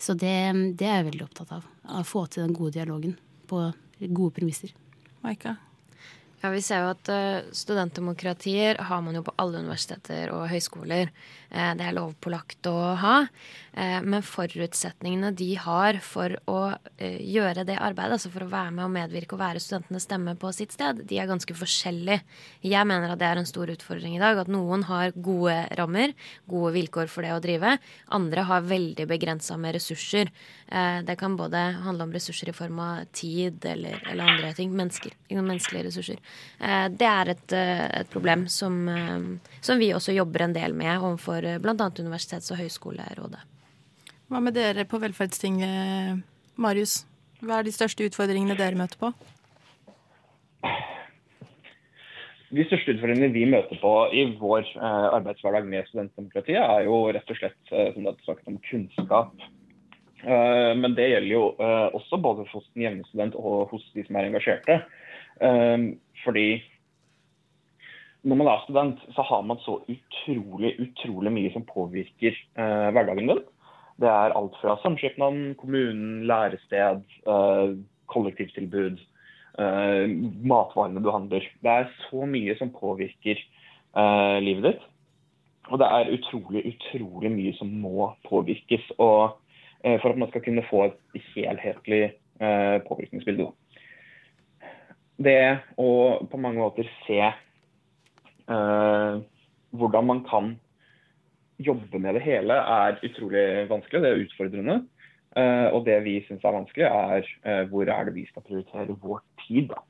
Så 0.03 0.17
det, 0.19 0.37
det, 0.79 0.87
er 0.89 1.01
jeg 1.01 1.11
veldig 1.13 1.29
opptatt 1.29 1.53
av. 1.59 1.67
Å 1.87 2.07
få 2.07 2.27
til 2.27 2.47
den 2.47 2.57
gode 2.57 2.75
dialogen 2.75 3.19
på 3.51 3.69
gode 4.03 4.35
premisser. 4.35 4.73
Maika? 5.23 5.57
Ja, 6.43 6.51
Vi 6.51 6.63
ser 6.65 6.83
jo 6.83 6.91
at 6.91 7.09
uh, 7.13 7.51
studentdemokratier 7.55 8.81
har 8.83 9.03
man 9.05 9.15
jo 9.15 9.23
på 9.23 9.35
alle 9.39 9.61
universiteter 9.63 10.33
og 10.35 10.49
høyskoler. 10.51 11.13
Uh, 11.53 11.71
det 11.79 11.87
er 11.87 11.95
lovpålagt 11.95 12.67
å 12.67 12.77
ha. 12.99 13.15
Uh, 13.73 14.01
men 14.05 14.25
forutsetningene 14.27 15.33
de 15.37 15.51
har 15.61 15.99
for 16.05 16.35
å 16.51 16.61
gjøre 17.03 17.65
det 17.67 17.79
arbeidet, 17.83 18.19
altså 18.19 18.31
for 18.31 18.45
å 18.45 18.51
være 18.53 18.71
med 18.77 18.85
og 18.85 18.93
medvirke 18.95 19.35
og 19.35 19.41
være 19.41 19.63
studentenes 19.63 20.05
stemme 20.07 20.35
på 20.39 20.53
sitt 20.55 20.75
sted, 20.75 21.01
de 21.09 21.19
er 21.19 21.27
ganske 21.27 21.57
forskjellige. 21.57 22.21
Jeg 22.63 22.87
mener 22.87 23.11
at 23.11 23.21
det 23.21 23.27
er 23.27 23.41
en 23.41 23.49
stor 23.49 23.71
utfordring 23.73 24.15
i 24.17 24.21
dag. 24.23 24.39
At 24.39 24.51
noen 24.53 24.85
har 24.87 25.15
gode 25.17 25.57
rammer, 25.79 26.15
gode 26.51 26.73
vilkår 26.77 27.11
for 27.11 27.27
det 27.27 27.33
å 27.35 27.41
drive. 27.43 27.75
Andre 28.15 28.47
har 28.47 28.69
veldig 28.69 29.09
begrensa 29.11 29.59
med 29.59 29.75
ressurser. 29.79 30.31
det 31.07 31.17
kan 31.19 31.37
både 31.37 31.59
handle 31.85 32.07
om 32.07 32.13
ressurser 32.15 32.49
i 32.49 32.57
form 32.57 32.79
av 32.81 33.05
tid 33.13 33.65
eller, 33.67 33.99
eller 34.11 34.37
andre 34.37 34.53
ting. 34.57 34.73
Mennesker. 34.77 35.17
Menneskelige 35.33 35.89
ressurser. 35.89 36.21
Eh, 36.61 36.89
det 36.89 37.09
er 37.09 37.33
et, 37.35 37.53
eh, 37.53 38.01
et 38.01 38.11
problem 38.11 38.47
som, 38.49 38.89
eh, 38.89 39.55
som, 39.61 39.79
vi 39.79 39.93
også 39.93 40.15
jobber 40.15 40.43
en 40.43 40.53
del 40.53 40.73
med 40.75 41.01
overfor 41.01 41.59
bl.a. 41.61 41.91
Universitets- 41.91 42.51
og 42.53 42.59
høyskolerådet. 42.59 43.41
Hva 44.33 44.41
med 44.41 44.55
dere 44.57 44.87
på 44.89 44.97
velferdstinget, 44.97 46.23
Marius? 46.57 47.03
Hva 47.45 47.59
er 47.59 47.67
de 47.67 47.75
største 47.75 48.07
utfordringene 48.09 48.55
dere 48.57 48.79
møter 48.81 48.97
på? 48.97 49.11
De 52.49 52.65
største 52.65 52.95
utfordringene 52.95 53.29
vi 53.35 53.43
møter 53.53 53.77
på 53.83 53.93
i 54.17 54.25
vår 54.41 54.65
eh, 54.73 55.09
arbeidshverdag 55.19 55.69
med 55.69 55.85
studentdemokratiet, 55.91 56.65
er 56.65 56.89
jo 56.89 57.03
rett 57.13 57.29
og 57.29 57.41
slett 57.43 57.77
eh, 57.77 57.93
som 57.93 58.09
det 58.09 58.15
er 58.15 58.25
sagt 58.31 58.49
om 58.49 58.59
kunnskap. 58.71 59.47
Eh, 60.25 60.73
men 60.81 60.97
det 60.97 61.13
gjelder 61.13 61.33
jo 61.35 61.45
også 62.01 62.25
både 62.25 62.49
hos 62.57 62.73
den 62.73 62.89
jevne 62.89 63.09
student 63.13 63.37
og 63.37 63.69
hos 63.77 63.85
de 63.93 64.09
som 64.09 64.17
er 64.17 64.33
engasjerte. 64.33 64.83
Fordi 66.25 66.51
når 68.25 68.39
man 68.41 68.49
er 68.49 68.65
student, 68.65 69.09
så 69.13 69.29
har 69.29 69.45
man 69.45 69.61
så 69.61 69.83
utrolig, 69.93 70.79
utrolig 70.81 71.33
mye 71.37 71.53
som 71.53 71.69
påvirker 71.69 72.47
hverdagen 72.57 73.29
din. 73.29 73.51
Det 74.01 74.09
er 74.09 74.35
alt 74.37 74.57
fra 74.61 74.77
samskipnaden, 74.83 75.55
kommunen, 75.61 76.25
lærested, 76.27 77.03
eh, 77.29 77.75
kollektivtilbud, 78.13 79.01
eh, 79.59 80.15
matvarene 80.45 81.03
du 81.03 81.11
handler. 81.11 81.45
Det 81.63 81.71
er 81.71 81.91
så 82.09 82.27
mye 82.27 82.57
som 82.59 82.73
påvirker 82.73 83.37
eh, 83.37 84.39
livet 84.41 84.71
ditt. 84.71 84.89
Og 85.71 85.79
det 85.79 85.87
er 85.87 86.13
utrolig, 86.17 86.65
utrolig 86.75 87.31
mye 87.33 87.53
som 87.57 87.71
må 87.71 88.11
påvirkes 88.29 88.91
og, 88.99 89.39
for 89.83 90.09
at 90.11 90.19
man 90.19 90.29
skal 90.31 90.43
kunne 90.45 90.65
få 90.69 90.85
et 90.91 91.23
helhetlig 91.35 92.13
påvirkningsbilde 92.87 93.47
det 95.23 95.63
å 95.81 95.89
på 96.31 96.41
mange 96.41 96.63
måter 96.63 96.89
se 97.07 97.21
hvordan 99.73 100.09
man 100.09 100.23
kan 100.29 100.53
jobbe 101.65 102.01
med 102.03 102.19
det 102.19 102.25
hele, 102.27 102.57
er 102.57 103.01
utrolig 103.07 103.47
vanskelig. 103.71 104.03
Det 104.03 104.11
er 104.11 104.25
utfordrende. 104.27 104.83
Uh, 105.33 105.73
og 105.73 105.87
det 105.87 105.97
vi 106.05 106.19
syns 106.27 106.45
er 106.45 106.53
vanskelig, 106.59 106.85
er 106.85 107.29
uh, 107.47 107.63
hvor 107.71 107.89
er 107.89 108.09
det 108.09 108.17
vi 108.19 108.27
skal 108.29 108.45
prioritere 108.45 108.99
vår 109.01 109.23
tid, 109.47 109.71
da. 109.73 109.81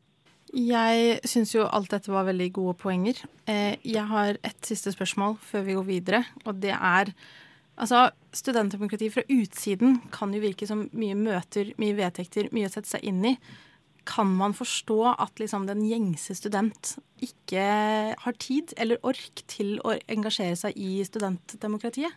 Jeg 0.52 1.16
syns 1.24 1.54
jo 1.54 1.64
alt 1.64 1.90
dette 1.90 2.12
var 2.12 2.26
veldig 2.28 2.50
gode 2.52 2.74
poenger. 2.76 3.22
Jeg 3.48 4.02
har 4.10 4.36
et 4.44 4.66
siste 4.68 4.92
spørsmål 4.92 5.38
før 5.40 5.62
vi 5.64 5.76
går 5.78 5.86
videre, 5.88 6.20
og 6.44 6.58
det 6.60 6.74
er 6.76 7.14
Altså, 7.82 8.10
Studentdemokrati 8.32 9.08
fra 9.10 9.22
utsiden 9.32 9.96
kan 10.12 10.32
jo 10.34 10.42
virke 10.42 10.66
som 10.68 10.86
mye 10.92 11.16
møter, 11.16 11.72
mye 11.80 11.96
vedtekter, 11.96 12.50
mye 12.52 12.68
å 12.68 12.72
sette 12.72 12.90
seg 12.90 13.06
inn 13.08 13.24
i 13.24 13.32
kan 14.08 14.30
man 14.38 14.54
forstå 14.56 14.98
at 15.12 15.40
liksom 15.40 15.66
den 15.68 15.84
gjengse 15.86 16.34
student 16.38 16.96
ikke 17.22 17.64
har 18.18 18.38
tid 18.42 18.74
eller 18.76 19.02
ork 19.06 19.44
til 19.50 19.76
å 19.86 19.94
engasjere 20.10 20.58
seg 20.58 20.78
i 20.78 21.02
studentdemokratiet? 21.06 22.14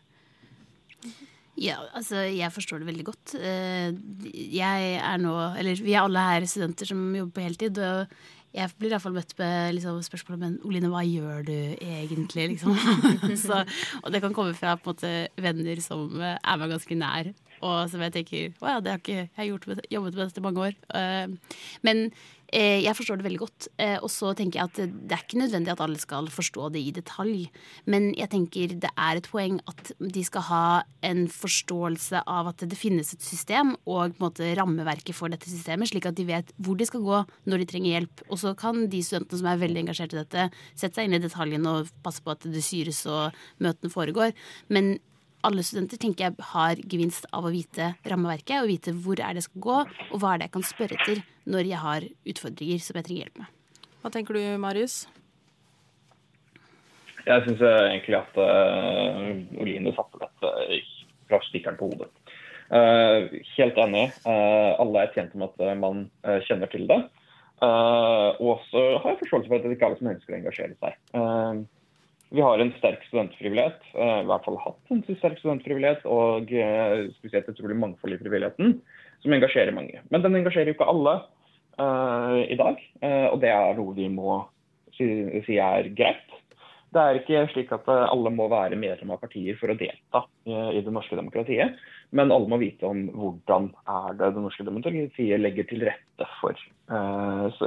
Ja, 1.56 1.78
altså 1.96 2.26
jeg 2.28 2.52
forstår 2.52 2.82
det 2.82 2.90
veldig 2.90 3.06
godt. 3.08 3.36
Eh, 3.40 3.94
jeg 4.34 4.96
er 5.00 5.20
nå 5.22 5.36
Eller 5.56 5.80
vi 5.80 5.94
er 5.94 6.04
alle 6.04 6.24
her 6.28 6.48
studenter 6.52 6.90
som 6.90 7.00
jobber 7.16 7.38
på 7.38 7.46
heltid. 7.46 7.80
Og 7.80 8.12
jeg 8.56 8.72
blir 8.80 8.92
iallfall 8.92 9.16
møtt 9.16 9.32
med 9.40 9.78
liksom, 9.78 10.02
spørsmålet 10.04 10.42
Men 10.42 10.58
Oline, 10.68 10.92
hva 10.92 11.04
gjør 11.08 11.46
du 11.48 11.56
egentlig? 11.80 12.50
Liksom. 12.56 12.76
Så, 13.46 13.62
og 14.02 14.12
det 14.12 14.22
kan 14.24 14.36
komme 14.36 14.56
fra 14.58 14.76
måte 14.84 15.14
venner 15.40 15.80
som 15.84 16.12
er 16.20 16.60
meg 16.60 16.76
ganske 16.76 17.00
nær, 17.00 17.32
og 17.66 17.92
som 17.92 18.04
jeg 18.06 18.14
tenker 18.20 18.56
å 18.62 18.72
ja, 18.76 18.80
det 18.84 18.94
har 18.94 19.02
ikke 19.02 19.28
jeg 19.28 19.52
gjort 19.52 19.68
med, 19.70 19.84
jobbet 19.92 20.18
med 20.18 20.26
dette 20.28 20.42
i 20.42 20.46
mange 20.46 20.66
år. 20.68 20.80
Uh, 20.94 21.62
men 21.86 22.02
uh, 22.10 22.80
jeg 22.84 22.96
forstår 22.98 23.20
det 23.20 23.28
veldig 23.28 23.42
godt. 23.42 23.68
Uh, 23.80 23.98
og 24.06 24.10
så 24.14 24.34
tenker 24.38 24.60
jeg 24.60 24.70
at 24.70 24.94
det 25.10 25.16
er 25.16 25.24
ikke 25.24 25.42
nødvendig 25.42 25.74
at 25.74 25.84
alle 25.86 26.02
skal 26.02 26.30
forstå 26.34 26.70
det 26.76 26.84
i 26.84 26.94
detalj. 26.96 27.48
Men 27.90 28.12
jeg 28.18 28.32
tenker 28.34 28.76
det 28.86 28.92
er 28.92 29.22
et 29.22 29.30
poeng 29.32 29.58
at 29.72 29.94
de 30.00 30.26
skal 30.28 30.48
ha 30.50 30.66
en 31.06 31.26
forståelse 31.32 32.22
av 32.22 32.52
at 32.52 32.66
det 32.66 32.80
finnes 32.80 33.14
et 33.16 33.26
system 33.26 33.76
og 33.86 34.16
på 34.16 34.20
en 34.20 34.28
måte 34.28 34.52
rammeverket 34.60 35.18
for 35.18 35.34
dette 35.34 35.50
systemet, 35.50 35.92
slik 35.92 36.10
at 36.10 36.18
de 36.20 36.28
vet 36.30 36.54
hvor 36.62 36.78
de 36.80 36.88
skal 36.90 37.04
gå 37.06 37.24
når 37.50 37.64
de 37.64 37.70
trenger 37.72 37.98
hjelp. 37.98 38.28
Og 38.30 38.42
så 38.42 38.54
kan 38.60 38.86
de 38.92 39.02
studentene 39.06 39.42
som 39.42 39.52
er 39.52 39.64
veldig 39.64 39.86
engasjert 39.86 40.16
i 40.16 40.22
dette, 40.22 40.48
sette 40.78 41.00
seg 41.00 41.10
inn 41.10 41.18
i 41.18 41.24
detaljen 41.24 41.66
og 41.70 41.92
passe 42.06 42.24
på 42.24 42.36
at 42.36 42.46
det 42.50 42.64
syres 42.66 43.04
og 43.10 43.36
møtene 43.64 43.94
foregår. 43.94 44.36
Men 44.74 44.96
alle 45.46 45.64
studenter 45.66 46.00
tenker 46.02 46.28
jeg 46.28 46.48
har 46.52 46.80
gevinst 46.92 47.28
av 47.36 47.46
å 47.46 47.54
vite 47.54 47.92
rammeverket 48.10 48.64
og 48.64 48.72
vite 48.72 48.94
hvor 49.06 49.20
er 49.22 49.38
det 49.38 49.46
skal 49.46 49.66
gå, 49.66 49.78
og 49.86 50.22
hva 50.22 50.34
er 50.34 50.42
det 50.42 50.50
jeg 50.50 50.56
kan 50.56 50.66
spørre 50.72 50.98
etter 50.98 51.22
når 51.46 51.70
jeg 51.70 51.82
har 51.84 52.08
utfordringer 52.34 52.82
som 52.82 52.98
jeg 53.00 53.08
trenger 53.08 53.26
hjelp 53.26 53.44
med. 53.44 53.52
Hva 54.02 54.12
tenker 54.14 54.38
du, 54.38 54.42
Marius? 54.62 55.04
Jeg 57.26 57.42
syns 57.46 57.62
egentlig 57.66 58.18
at 58.20 58.38
uh, 58.38 59.62
Oline 59.62 59.94
satte 59.98 60.22
dette 60.22 60.82
fra 61.26 61.40
stikkeren 61.48 61.78
på 61.80 61.90
hodet. 61.90 62.12
Uh, 62.70 63.30
helt 63.56 63.78
enig. 63.82 64.08
Uh, 64.26 64.74
alle 64.82 65.06
er 65.06 65.14
tjent 65.14 65.34
med 65.38 65.50
at 65.54 65.80
man 65.82 66.08
uh, 66.26 66.38
kjenner 66.46 66.70
til 66.70 66.86
det. 66.90 67.02
og 67.66 68.60
så 68.70 68.82
har 69.00 69.14
jeg 69.14 69.20
forståelse 69.22 69.48
for 69.48 69.58
at 69.58 69.64
det 69.64 69.72
ikke 69.74 69.86
er 69.86 69.94
alle 69.94 70.00
som 70.02 70.10
ønsker 70.12 70.34
å 70.34 70.38
engasjere 70.38 70.76
seg. 70.76 70.98
Vi 72.30 72.42
har 72.42 72.60
en 72.60 72.72
sterk 72.80 73.04
studentfrivillighet, 73.08 73.82
eh, 73.94 74.20
i 74.24 74.28
hvert 74.30 74.46
fall 74.48 74.58
hatt 74.64 74.94
en 74.94 75.04
sterk 75.06 75.38
studentfrivillighet, 75.40 76.06
og 76.10 76.52
eh, 76.52 77.06
spesielt 77.20 77.50
utrolig 77.52 77.78
mangfold 77.78 78.16
i 78.16 78.22
frivilligheten, 78.22 78.80
som 79.22 79.36
engasjerer 79.36 79.76
mange. 79.76 80.02
Men 80.10 80.26
den 80.26 80.40
engasjerer 80.42 80.72
jo 80.72 80.76
ikke 80.76 80.90
alle 80.90 81.14
uh, 81.82 82.42
i 82.46 82.58
dag, 82.60 82.82
uh, 83.02 83.28
og 83.32 83.40
det 83.42 83.50
er 83.54 83.78
noe 83.78 83.96
vi 83.98 84.10
må 84.12 84.40
si, 84.98 85.08
si, 85.48 85.58
er 85.62 85.90
greit. 85.98 86.36
Det 86.96 87.02
er 87.02 87.20
ikke 87.20 87.46
slik 87.52 87.72
at 87.76 87.90
alle 87.92 88.32
må 88.32 88.46
være 88.52 88.78
medlem 88.80 89.12
av 89.12 89.20
partier 89.20 89.58
for 89.60 89.74
å 89.74 89.76
delta 89.76 90.22
i 90.48 90.80
det 90.86 90.94
norske 90.96 91.18
demokratiet, 91.18 91.74
men 92.16 92.32
alle 92.32 92.48
må 92.48 92.60
vite 92.62 92.88
om 92.88 93.02
hvordan 93.12 93.68
er 93.92 94.16
det 94.22 94.30
det 94.38 94.44
norske 94.46 94.64
demokratiet 94.64 95.42
legger 95.42 95.68
til 95.68 95.84
rette 95.90 96.30
for 96.40 96.62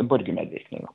borgermedvirkning. 0.09 0.88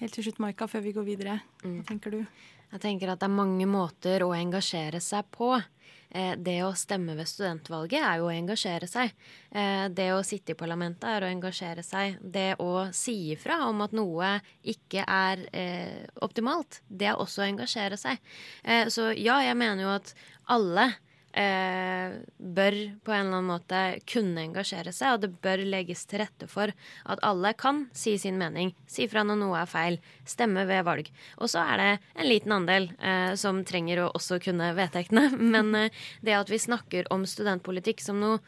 Helt 0.00 0.14
til 0.16 0.24
slutt, 0.24 0.38
Maika, 0.40 0.64
før 0.64 0.80
vi 0.86 0.94
går 0.96 1.04
videre. 1.04 1.34
Hva 1.60 1.68
mm. 1.68 1.80
tenker 1.90 2.14
du? 2.14 2.22
Jeg 2.70 2.80
tenker 2.80 3.10
at 3.12 3.20
det 3.20 3.26
er 3.26 3.34
mange 3.34 3.66
måter 3.68 4.22
å 4.24 4.30
engasjere 4.32 5.00
seg 5.04 5.26
på. 5.34 5.50
Eh, 6.08 6.32
det 6.40 6.56
å 6.64 6.70
stemme 6.78 7.12
ved 7.18 7.28
studentvalget 7.28 8.00
er 8.00 8.22
jo 8.22 8.30
å 8.30 8.32
engasjere 8.32 8.88
seg. 8.88 9.12
Eh, 9.52 9.84
det 9.92 10.08
å 10.14 10.22
sitte 10.24 10.54
i 10.54 10.58
parlamentet 10.58 11.04
er 11.10 11.26
å 11.26 11.28
engasjere 11.28 11.84
seg. 11.84 12.16
Det 12.22 12.54
å 12.64 12.86
si 12.96 13.16
ifra 13.34 13.60
om 13.66 13.84
at 13.84 13.92
noe 13.94 14.32
ikke 14.72 15.04
er 15.04 15.44
eh, 15.52 16.08
optimalt, 16.24 16.80
det 16.88 17.10
er 17.12 17.20
også 17.20 17.44
å 17.44 17.50
engasjere 17.50 18.00
seg. 18.00 18.24
Så 18.88 19.10
ja, 19.18 19.36
jeg 19.44 19.58
mener 19.58 19.84
jo 19.84 19.92
at 19.98 20.14
alle 20.50 20.88
eh, 21.32 22.16
bør 22.38 22.76
på 23.04 23.14
en 23.14 23.26
eller 23.26 23.38
annen 23.38 23.50
måte 23.50 23.82
kunne 24.10 24.44
engasjere 24.44 24.92
seg, 24.94 25.16
og 25.16 25.24
det 25.24 25.32
bør 25.44 25.62
legges 25.66 26.04
til 26.10 26.22
rette 26.24 26.48
for 26.50 26.72
at 27.04 27.22
alle 27.26 27.52
kan 27.58 27.84
si 27.96 28.16
sin 28.20 28.40
mening, 28.40 28.72
si 28.90 29.08
fra 29.10 29.24
når 29.26 29.40
noe 29.42 29.60
er 29.60 29.70
feil, 29.70 30.00
stemme 30.28 30.66
ved 30.68 30.84
valg. 30.88 31.10
Og 31.38 31.52
så 31.52 31.64
er 31.64 31.82
det 31.82 31.90
en 32.16 32.30
liten 32.30 32.56
andel 32.56 32.90
eh, 32.98 33.34
som 33.40 33.62
trenger 33.66 34.04
å 34.04 34.10
også 34.16 34.40
kunne 34.42 34.72
vedtektene, 34.78 35.28
men 35.54 35.74
eh, 35.78 36.02
det 36.26 36.38
at 36.38 36.50
vi 36.52 36.60
snakker 36.62 37.10
om 37.14 37.26
studentpolitikk 37.28 38.02
som 38.04 38.20
noe 38.22 38.40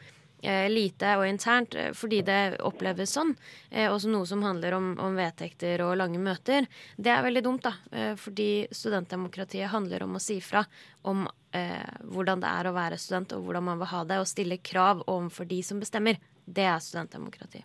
lite 0.69 1.15
og 1.19 1.27
internt 1.27 1.75
eh, 1.79 1.91
fordi 1.95 2.21
det 2.27 2.39
oppleves 2.65 3.15
sånn. 3.15 3.33
Eh, 3.69 3.89
også 3.91 4.11
noe 4.11 4.27
som 4.29 4.43
handler 4.45 4.77
om, 4.77 4.93
om, 4.99 5.15
vedtekter 5.17 5.83
og 5.85 5.95
lange 6.01 6.21
møter. 6.21 6.67
Det 6.97 7.13
er 7.13 7.23
veldig 7.25 7.43
dumt, 7.45 7.63
da. 7.63 8.13
fordi 8.19 8.67
studentdemokratiet 8.73 9.71
handler 9.71 10.03
om 10.03 10.17
å 10.17 10.23
si 10.23 10.39
fra 10.43 10.65
om 11.07 11.25
eh, 11.55 11.99
hvordan 12.11 12.43
det 12.43 12.49
er 12.49 12.69
å 12.69 12.75
være 12.75 12.99
student, 13.01 13.35
og 13.37 13.47
hvordan 13.47 13.67
man 13.69 13.81
vil 13.81 13.91
ha 13.93 14.03
det, 14.09 14.19
og 14.21 14.29
stille 14.29 14.59
krav 14.63 15.03
overfor 15.05 15.47
de 15.49 15.61
som 15.65 15.81
bestemmer. 15.83 16.19
Det 16.43 16.65
er 16.67 16.81
studentdemokrati. 16.83 17.63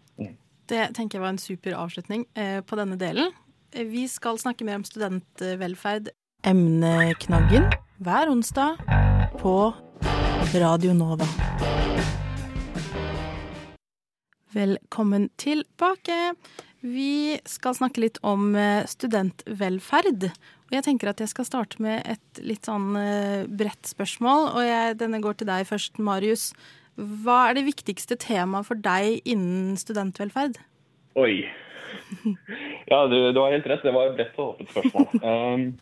Det 0.69 0.83
tenker 0.97 1.19
jeg 1.19 1.25
var 1.25 1.35
en 1.35 1.41
super 1.43 1.77
avslutning 1.81 2.27
eh, 2.39 2.61
på 2.61 2.79
denne 2.79 2.99
delen. 3.01 3.33
Vi 3.73 4.07
skal 4.09 4.41
snakke 4.41 4.67
mer 4.69 4.81
om 4.81 4.87
studentvelferd, 4.87 6.13
emneknaggen, 6.47 7.69
hver 8.05 8.33
onsdag 8.33 8.81
på 9.43 9.59
Radio 10.55 10.95
Nova. 10.97 11.29
Velkommen 14.49 15.27
tilbake. 15.37 16.15
Vi 16.81 17.37
skal 17.45 17.75
snakke 17.77 18.01
litt 18.01 18.17
om 18.25 18.55
eh, 18.57 18.87
studentvelferd. 18.89 20.25
Og 20.69 20.73
jeg 20.73 20.87
tenker 20.87 21.11
at 21.11 21.21
jeg 21.21 21.29
skal 21.35 21.45
starte 21.45 21.83
med 21.85 22.01
et 22.09 22.41
litt 22.41 22.65
sånn 22.65 22.97
eh, 22.97 23.45
bredt 23.45 23.91
spørsmål. 23.91 24.49
Og 24.55 24.65
jeg, 24.65 24.97
denne 25.03 25.21
går 25.21 25.37
til 25.37 25.51
deg 25.51 25.69
først, 25.69 26.01
Marius. 26.01 26.55
Hva 26.97 27.51
er 27.51 27.59
det 27.59 27.67
viktigste 27.69 28.17
temaet 28.25 28.71
for 28.71 28.81
deg 28.81 29.21
innen 29.29 29.77
studentvelferd? 29.77 30.57
Oi. 31.21 31.45
Ja, 32.89 33.05
du, 33.05 33.19
du 33.37 33.45
har 33.45 33.53
helt 33.53 33.69
rett. 33.69 33.85
Det 33.85 33.93
var 33.93 34.09
et 34.09 34.17
bredt 34.17 34.41
og 34.41 34.57
åpent 34.57 34.73
spørsmål. 34.73 35.09
Um, 35.29 35.77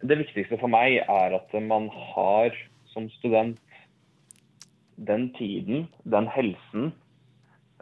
det 0.00 0.16
viktigste 0.22 0.56
for 0.60 0.72
meg 0.72 1.02
er 1.02 1.36
at 1.36 1.52
man 1.68 1.90
har 1.92 2.56
som 2.94 3.10
student 3.18 3.58
den 4.96 5.30
tiden, 5.38 5.88
den 6.04 6.28
helsen 6.30 6.92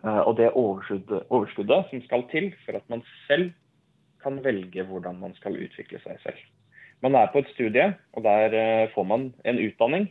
eh, 0.05 0.23
og 0.23 0.37
det 0.39 0.53
overskuddet, 0.59 1.27
overskuddet, 1.29 1.85
som 1.91 2.03
skal 2.07 2.25
til 2.33 2.51
for 2.65 2.79
at 2.79 2.89
man 2.93 3.05
selv 3.27 3.53
kan 4.23 4.39
velge 4.45 4.85
hvordan 4.87 5.21
man 5.21 5.35
skal 5.39 5.59
utvikle 5.59 6.01
seg 6.05 6.19
selv. 6.23 6.41
Man 7.03 7.17
er 7.19 7.31
på 7.33 7.43
et 7.43 7.51
studie, 7.55 7.89
og 8.15 8.25
der 8.25 8.55
eh, 8.55 8.91
får 8.95 9.07
man 9.09 9.33
en 9.45 9.59
utdanning. 9.59 10.09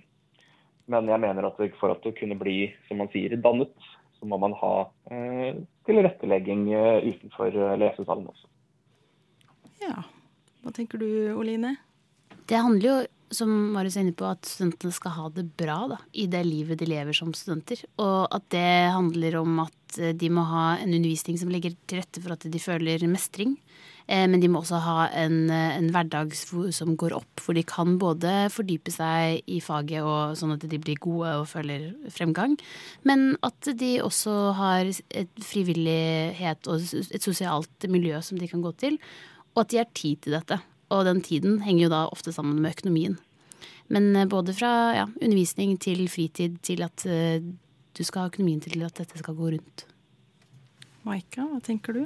Men 0.92 1.08
jeg 1.08 1.24
mener 1.24 1.48
at 1.48 1.62
for 1.80 1.94
at 1.94 2.06
å 2.06 2.16
kunne 2.18 2.36
bli, 2.36 2.74
som 2.88 3.00
man 3.00 3.12
sier, 3.14 3.38
dannet, 3.40 3.72
så 4.20 4.28
må 4.28 4.38
man 4.42 4.54
ha 4.60 4.74
eh, 5.12 5.62
tilrettelegging 5.88 6.68
utenfor 7.08 7.56
lesesalen 7.80 8.28
også. 8.28 8.50
Ja. 9.82 10.04
Hva 10.62 10.74
tenker 10.76 11.00
du, 11.02 11.08
Oline? 11.34 11.78
Det 12.46 12.60
handler 12.60 12.86
jo 12.86 12.98
som 13.36 13.52
Marius 13.74 13.98
er 13.98 14.06
inne 14.06 14.18
på, 14.18 14.28
at 14.28 14.48
studentene 14.48 14.94
skal 14.96 15.16
ha 15.16 15.30
det 15.34 15.48
bra 15.60 15.78
da, 15.94 16.00
i 16.14 16.28
det 16.32 16.44
livet 16.48 16.82
de 16.82 16.90
lever 16.90 17.16
som 17.16 17.34
studenter. 17.36 17.84
Og 18.02 18.28
at 18.32 18.48
det 18.54 18.92
handler 18.94 19.40
om 19.42 19.64
at 19.66 20.00
eh, 20.00 20.16
de 20.18 20.32
må 20.34 20.46
ha 20.50 20.76
en 20.78 20.92
undervisning 20.92 21.40
som 21.40 21.52
legger 21.54 21.76
til 21.88 22.02
rette 22.02 22.24
for 22.24 22.36
at 22.36 22.48
de 22.48 22.62
føler 22.62 23.08
mestring. 23.12 23.58
Eh, 24.12 24.26
men 24.28 24.42
de 24.42 24.50
må 24.52 24.62
også 24.62 24.80
ha 24.84 25.08
en, 25.24 25.50
eh, 25.50 25.78
en 25.78 25.90
hverdag 25.94 26.34
som 26.36 26.96
går 27.00 27.16
opp, 27.16 27.44
for 27.44 27.58
de 27.58 27.64
kan 27.68 27.98
både 28.02 28.50
fordype 28.54 28.92
seg 28.94 29.42
i 29.48 29.62
faget 29.64 30.04
og 30.04 30.36
sånn 30.40 30.56
at 30.58 30.66
de 30.68 30.82
blir 30.82 31.00
gode 31.02 31.36
og 31.42 31.48
føler 31.52 31.92
fremgang, 32.12 32.58
men 33.08 33.36
at 33.46 33.72
de 33.78 33.94
også 34.04 34.54
har 34.58 34.90
et 34.90 35.46
frivillighet 35.46 36.68
og 36.68 36.82
et 36.82 37.24
sosialt 37.24 37.88
miljø 37.88 38.20
som 38.26 38.42
de 38.42 38.50
kan 38.52 38.64
gå 38.64 38.74
til, 38.76 39.00
og 39.56 39.66
at 39.66 39.72
de 39.72 39.82
har 39.82 39.90
tid 39.94 40.22
til 40.26 40.40
dette. 40.40 40.60
Og 40.92 41.06
den 41.08 41.22
tiden 41.24 41.62
henger 41.66 41.86
jo 41.86 41.94
da 41.94 42.06
ofte 42.12 42.34
sammen 42.36 42.60
med 42.62 42.76
økonomien. 42.76 43.18
Men 43.92 44.12
eh, 44.16 44.28
både 44.30 44.56
fra 44.56 44.72
ja, 44.96 45.08
undervisning 45.22 45.78
til 45.82 46.06
fritid 46.12 46.60
til 46.66 46.84
at 46.86 47.06
uh, 47.08 47.44
du 47.92 48.04
skal 48.08 48.26
ha 48.26 48.32
økonomien 48.32 48.62
til 48.64 48.84
at 48.88 49.00
dette 49.00 49.20
skal 49.20 49.36
gå 49.36 49.52
rundt. 49.56 49.86
Maika, 51.08 51.48
hva 51.50 51.60
tenker 51.66 51.98
du? 51.98 52.04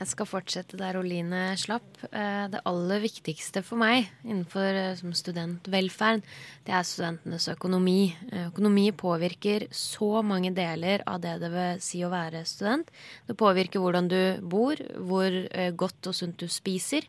Jeg 0.00 0.08
skal 0.08 0.28
fortsette 0.28 0.78
der 0.80 0.96
Oline 0.96 1.42
slapp. 1.60 1.84
Eh, 2.08 2.46
det 2.48 2.62
aller 2.68 3.02
viktigste 3.04 3.60
for 3.66 3.80
meg 3.80 4.08
innenfor 4.24 4.96
som 4.96 5.12
studentvelferd, 5.16 6.24
det 6.64 6.72
er 6.72 6.88
studentenes 6.88 7.50
økonomi. 7.52 8.14
Økonomi 8.46 8.88
påvirker 8.96 9.68
så 9.76 10.24
mange 10.24 10.54
deler 10.56 11.04
av 11.06 11.20
det 11.20 11.36
det 11.42 11.52
vil 11.52 11.84
si 11.84 12.00
å 12.06 12.12
være 12.12 12.46
student. 12.48 12.88
Det 13.28 13.36
påvirker 13.36 13.82
hvordan 13.82 14.08
du 14.08 14.20
bor, 14.40 14.80
hvor 14.96 15.36
godt 15.76 16.10
og 16.10 16.16
sunt 16.16 16.40
du 16.40 16.48
spiser, 16.48 17.04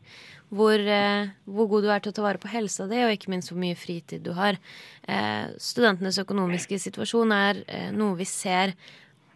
hvor, 0.52 0.76
eh, 0.76 1.32
hvor, 1.46 1.68
god 1.68 1.86
du 1.86 1.92
er 1.92 2.04
til 2.04 2.12
å 2.12 2.16
ta 2.16 2.26
vare 2.26 2.42
på 2.42 2.52
helsa 2.52 2.88
di, 2.92 3.00
og 3.06 3.14
ikke 3.16 3.32
minst 3.32 3.52
hvor 3.52 3.62
mye 3.62 3.78
fritid 3.80 4.24
du 4.26 4.34
har. 4.36 4.60
Eh, 5.08 5.48
studentenes 5.58 6.20
økonomiske 6.20 6.80
situasjon 6.80 7.32
er 7.36 7.64
eh, 7.68 7.90
noe 7.96 8.20
vi 8.20 8.28
ser 8.28 8.76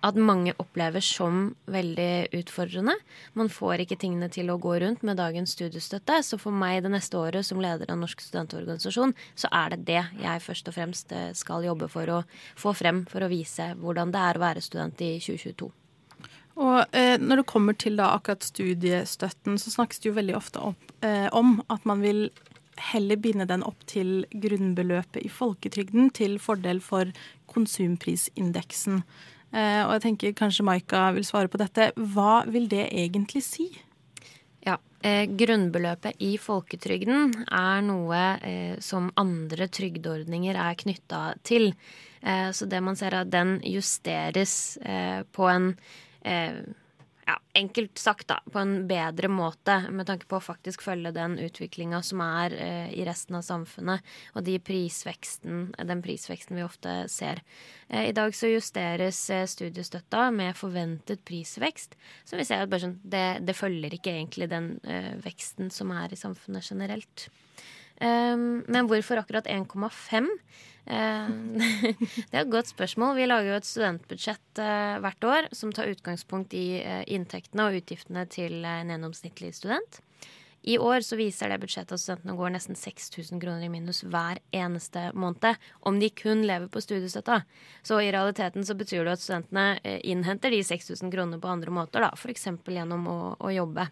at 0.06 0.18
mange 0.20 0.54
opplever 0.62 1.02
som 1.04 1.48
veldig 1.72 2.36
utfordrende. 2.38 2.94
Man 3.34 3.50
får 3.50 3.84
ikke 3.84 3.98
tingene 4.02 4.30
til 4.34 4.52
å 4.54 4.60
gå 4.62 4.78
rundt 4.84 5.06
med 5.08 5.18
dagens 5.18 5.56
studiestøtte. 5.58 6.20
Så 6.26 6.38
for 6.42 6.54
meg 6.56 6.84
det 6.86 6.94
neste 6.94 7.18
året 7.18 7.48
som 7.48 7.62
leder 7.64 7.90
av 7.92 8.02
Norsk 8.02 8.22
studentorganisasjon, 8.22 9.16
så 9.34 9.50
er 9.52 9.74
det 9.74 9.86
det 9.90 10.04
jeg 10.22 10.44
først 10.46 10.70
og 10.70 10.78
fremst 10.78 11.16
eh, 11.16 11.32
skal 11.38 11.66
jobbe 11.66 11.90
for 11.92 12.12
å 12.12 12.22
få 12.60 12.76
frem 12.78 13.06
for 13.10 13.26
å 13.26 13.32
vise 13.32 13.72
hvordan 13.82 14.14
det 14.14 14.22
er 14.22 14.38
å 14.38 14.46
være 14.46 14.64
student 14.66 15.02
i 15.02 15.16
2022. 15.24 15.72
Og 16.56 16.96
eh, 16.96 17.18
Når 17.20 17.42
det 17.42 17.50
kommer 17.52 17.76
til 17.76 17.98
da 18.00 18.14
akkurat 18.16 18.46
studiestøtten, 18.46 19.58
så 19.60 19.74
snakkes 19.74 20.02
det 20.02 20.12
jo 20.12 20.18
veldig 20.20 20.38
ofte 20.38 20.62
opp, 20.72 20.92
eh, 21.04 21.28
om 21.36 21.58
at 21.74 21.84
man 21.90 22.04
vil 22.06 22.30
heller 22.92 23.20
binde 23.20 23.48
den 23.48 23.64
opp 23.64 23.86
til 23.88 24.26
grunnbeløpet 24.32 25.24
i 25.24 25.32
folketrygden 25.32 26.12
til 26.16 26.38
fordel 26.44 26.82
for 26.84 27.12
konsumprisindeksen. 27.52 29.02
Eh, 29.56 29.82
og 29.86 29.94
jeg 29.96 30.04
tenker 30.10 30.36
kanskje 30.36 30.66
Maika 30.68 31.08
vil 31.16 31.26
svare 31.28 31.52
på 31.52 31.60
dette. 31.62 31.92
Hva 31.96 32.44
vil 32.52 32.68
det 32.72 32.90
egentlig 32.92 33.44
si? 33.46 33.70
Ja, 34.66 34.76
eh, 35.00 35.24
Grunnbeløpet 35.32 36.20
i 36.20 36.34
folketrygden 36.42 37.32
er 37.48 37.86
noe 37.86 38.24
eh, 38.44 38.76
som 38.84 39.12
andre 39.16 39.70
trygdeordninger 39.72 40.60
er 40.60 40.80
knytta 40.82 41.22
til. 41.48 41.72
Eh, 42.22 42.50
så 42.52 42.68
det 42.68 42.82
man 42.84 43.00
ser 43.00 43.14
er 43.14 43.24
at 43.24 43.32
den 43.32 43.60
justeres 43.64 44.76
på 45.32 45.48
en 45.52 45.72
eh, 46.26 46.66
ja, 47.26 47.40
enkelt 47.54 47.98
sagt, 47.98 48.28
da, 48.28 48.40
på 48.52 48.60
en 48.60 48.88
bedre 48.88 49.30
måte, 49.32 49.80
med 49.90 50.06
tanke 50.06 50.28
på 50.30 50.38
å 50.38 50.44
faktisk 50.44 50.84
følge 50.86 51.12
den 51.16 51.38
utviklinga 51.42 52.02
som 52.06 52.22
er 52.22 52.54
eh, 52.54 52.92
i 52.94 53.06
resten 53.08 53.40
av 53.40 53.46
samfunnet, 53.48 54.06
og 54.36 54.46
de 54.46 54.60
prisveksten, 54.62 55.72
den 55.90 56.04
prisveksten 56.06 56.60
vi 56.60 56.66
ofte 56.66 56.94
ser. 57.12 57.42
Eh, 57.88 58.12
I 58.12 58.16
dag 58.16 58.36
så 58.38 58.52
justeres 58.52 59.24
eh, 59.34 59.48
studiestøtta 59.50 60.28
med 60.36 60.58
forventet 60.60 61.26
prisvekst, 61.26 61.98
så 62.26 62.38
vi 62.38 62.46
ser 62.46 62.66
at 62.66 62.78
sånn, 62.82 63.00
det, 63.02 63.26
det, 63.48 63.58
følger 63.58 63.98
ikke 63.98 64.14
egentlig 64.14 64.52
den 64.54 64.76
eh, 64.84 65.16
veksten 65.26 65.74
som 65.74 65.94
er 65.98 66.14
i 66.14 66.20
samfunnet 66.20 66.70
generelt. 66.70 67.30
Um, 68.02 68.64
men 68.68 68.90
hvorfor 68.90 69.22
akkurat 69.22 69.48
1,5? 69.48 70.28
Eh, 70.86 71.30
det 72.30 72.36
er 72.36 72.44
et 72.44 72.54
godt 72.54 72.70
spørsmål. 72.70 73.18
Vi 73.18 73.28
lager 73.28 73.54
jo 73.54 73.60
et 73.60 73.68
studentbudsjett 73.68 74.62
eh, 74.62 74.98
hvert 75.02 75.28
år 75.28 75.48
som 75.56 75.74
tar 75.74 75.90
utgangspunkt 75.92 76.54
i 76.58 76.82
eh, 76.82 77.04
inntektene 77.10 77.70
og 77.70 77.80
utgiftene 77.82 78.26
til 78.30 78.62
en 78.62 78.94
gjennomsnittlig 78.94 79.54
student. 79.58 80.02
I 80.66 80.80
år 80.82 81.04
så 81.06 81.18
viser 81.18 81.52
det 81.52 81.60
budsjettet 81.62 81.94
at 81.94 82.02
studentene 82.02 82.34
går 82.38 82.56
nesten 82.56 82.78
6000 82.78 83.42
kroner 83.42 83.68
i 83.68 83.70
minus 83.70 84.02
hver 84.02 84.40
eneste 84.56 85.12
måned. 85.14 85.60
Om 85.86 86.00
de 86.02 86.10
kun 86.10 86.42
lever 86.46 86.66
på 86.74 86.82
studiestøtta. 86.82 87.44
Så 87.86 88.00
i 88.02 88.10
realiteten 88.14 88.66
så 88.66 88.74
betyr 88.78 89.06
det 89.06 89.14
at 89.14 89.22
studentene 89.22 90.00
innhenter 90.02 90.50
de 90.50 90.64
6000 90.66 91.14
kronene 91.14 91.38
på 91.42 91.52
andre 91.54 91.74
måter, 91.74 92.02
da. 92.02 92.10
F.eks. 92.18 92.50
gjennom 92.66 93.06
å, 93.06 93.20
å 93.38 93.54
jobbe. 93.54 93.86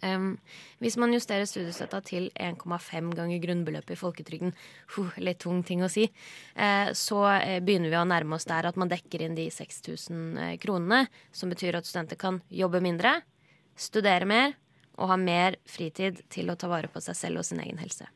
Um, 0.00 0.38
hvis 0.80 0.96
man 1.00 1.12
justerer 1.12 1.44
studiestøtta 1.48 2.00
til 2.08 2.30
1,5 2.40 3.10
ganger 3.16 3.42
grunnbeløpet 3.42 3.94
i 3.94 4.00
folketrygden, 4.00 4.54
uh, 4.96 5.18
litt 5.20 5.42
tung 5.44 5.60
ting 5.66 5.84
å 5.84 5.90
si, 5.92 6.06
uh, 6.56 6.92
så 6.96 7.20
uh, 7.28 7.58
begynner 7.64 7.92
vi 7.92 8.00
å 8.00 8.06
nærme 8.08 8.38
oss 8.38 8.48
der 8.48 8.70
at 8.70 8.80
man 8.80 8.92
dekker 8.92 9.26
inn 9.26 9.36
de 9.38 9.48
6000 9.52 10.40
eh, 10.40 10.54
kronene, 10.62 11.04
som 11.32 11.52
betyr 11.52 11.78
at 11.78 11.88
studenter 11.88 12.20
kan 12.20 12.40
jobbe 12.48 12.80
mindre, 12.84 13.18
studere 13.76 14.28
mer 14.28 14.56
og 15.00 15.12
ha 15.12 15.20
mer 15.20 15.60
fritid 15.68 16.24
til 16.32 16.52
å 16.52 16.58
ta 16.60 16.70
vare 16.70 16.90
på 16.92 17.02
seg 17.04 17.18
selv 17.18 17.42
og 17.42 17.48
sin 17.48 17.60
egen 17.62 17.80
helse. 17.80 18.08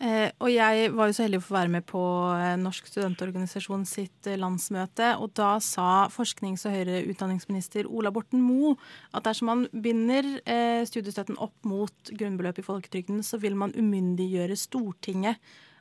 Eh, 0.00 0.30
og 0.40 0.48
jeg 0.48 0.92
var 0.96 1.10
jo 1.10 1.14
så 1.16 1.26
heldig 1.26 1.42
å 1.42 1.44
få 1.44 1.54
være 1.58 1.72
med 1.74 1.84
på 1.84 2.00
eh, 2.32 2.54
Norsk 2.56 2.86
studentorganisasjon 2.88 3.82
sitt 3.84 4.28
eh, 4.30 4.38
landsmøte. 4.40 5.10
Og 5.20 5.34
da 5.36 5.50
sa 5.60 6.06
forsknings- 6.08 6.64
og 6.64 6.72
høyere 6.72 7.02
utdanningsminister 7.10 7.88
Ola 7.90 8.12
Borten 8.14 8.40
Moe 8.40 8.78
at 9.12 9.26
dersom 9.28 9.50
man 9.52 9.66
binder 9.84 10.24
eh, 10.48 10.80
studiestøtten 10.88 11.36
opp 11.44 11.68
mot 11.68 12.14
grunnbeløpet 12.14 12.64
i 12.64 12.68
folketrygden, 12.70 13.20
så 13.26 13.42
vil 13.42 13.58
man 13.60 13.76
umyndiggjøre 13.76 14.56
Stortinget. 14.56 15.36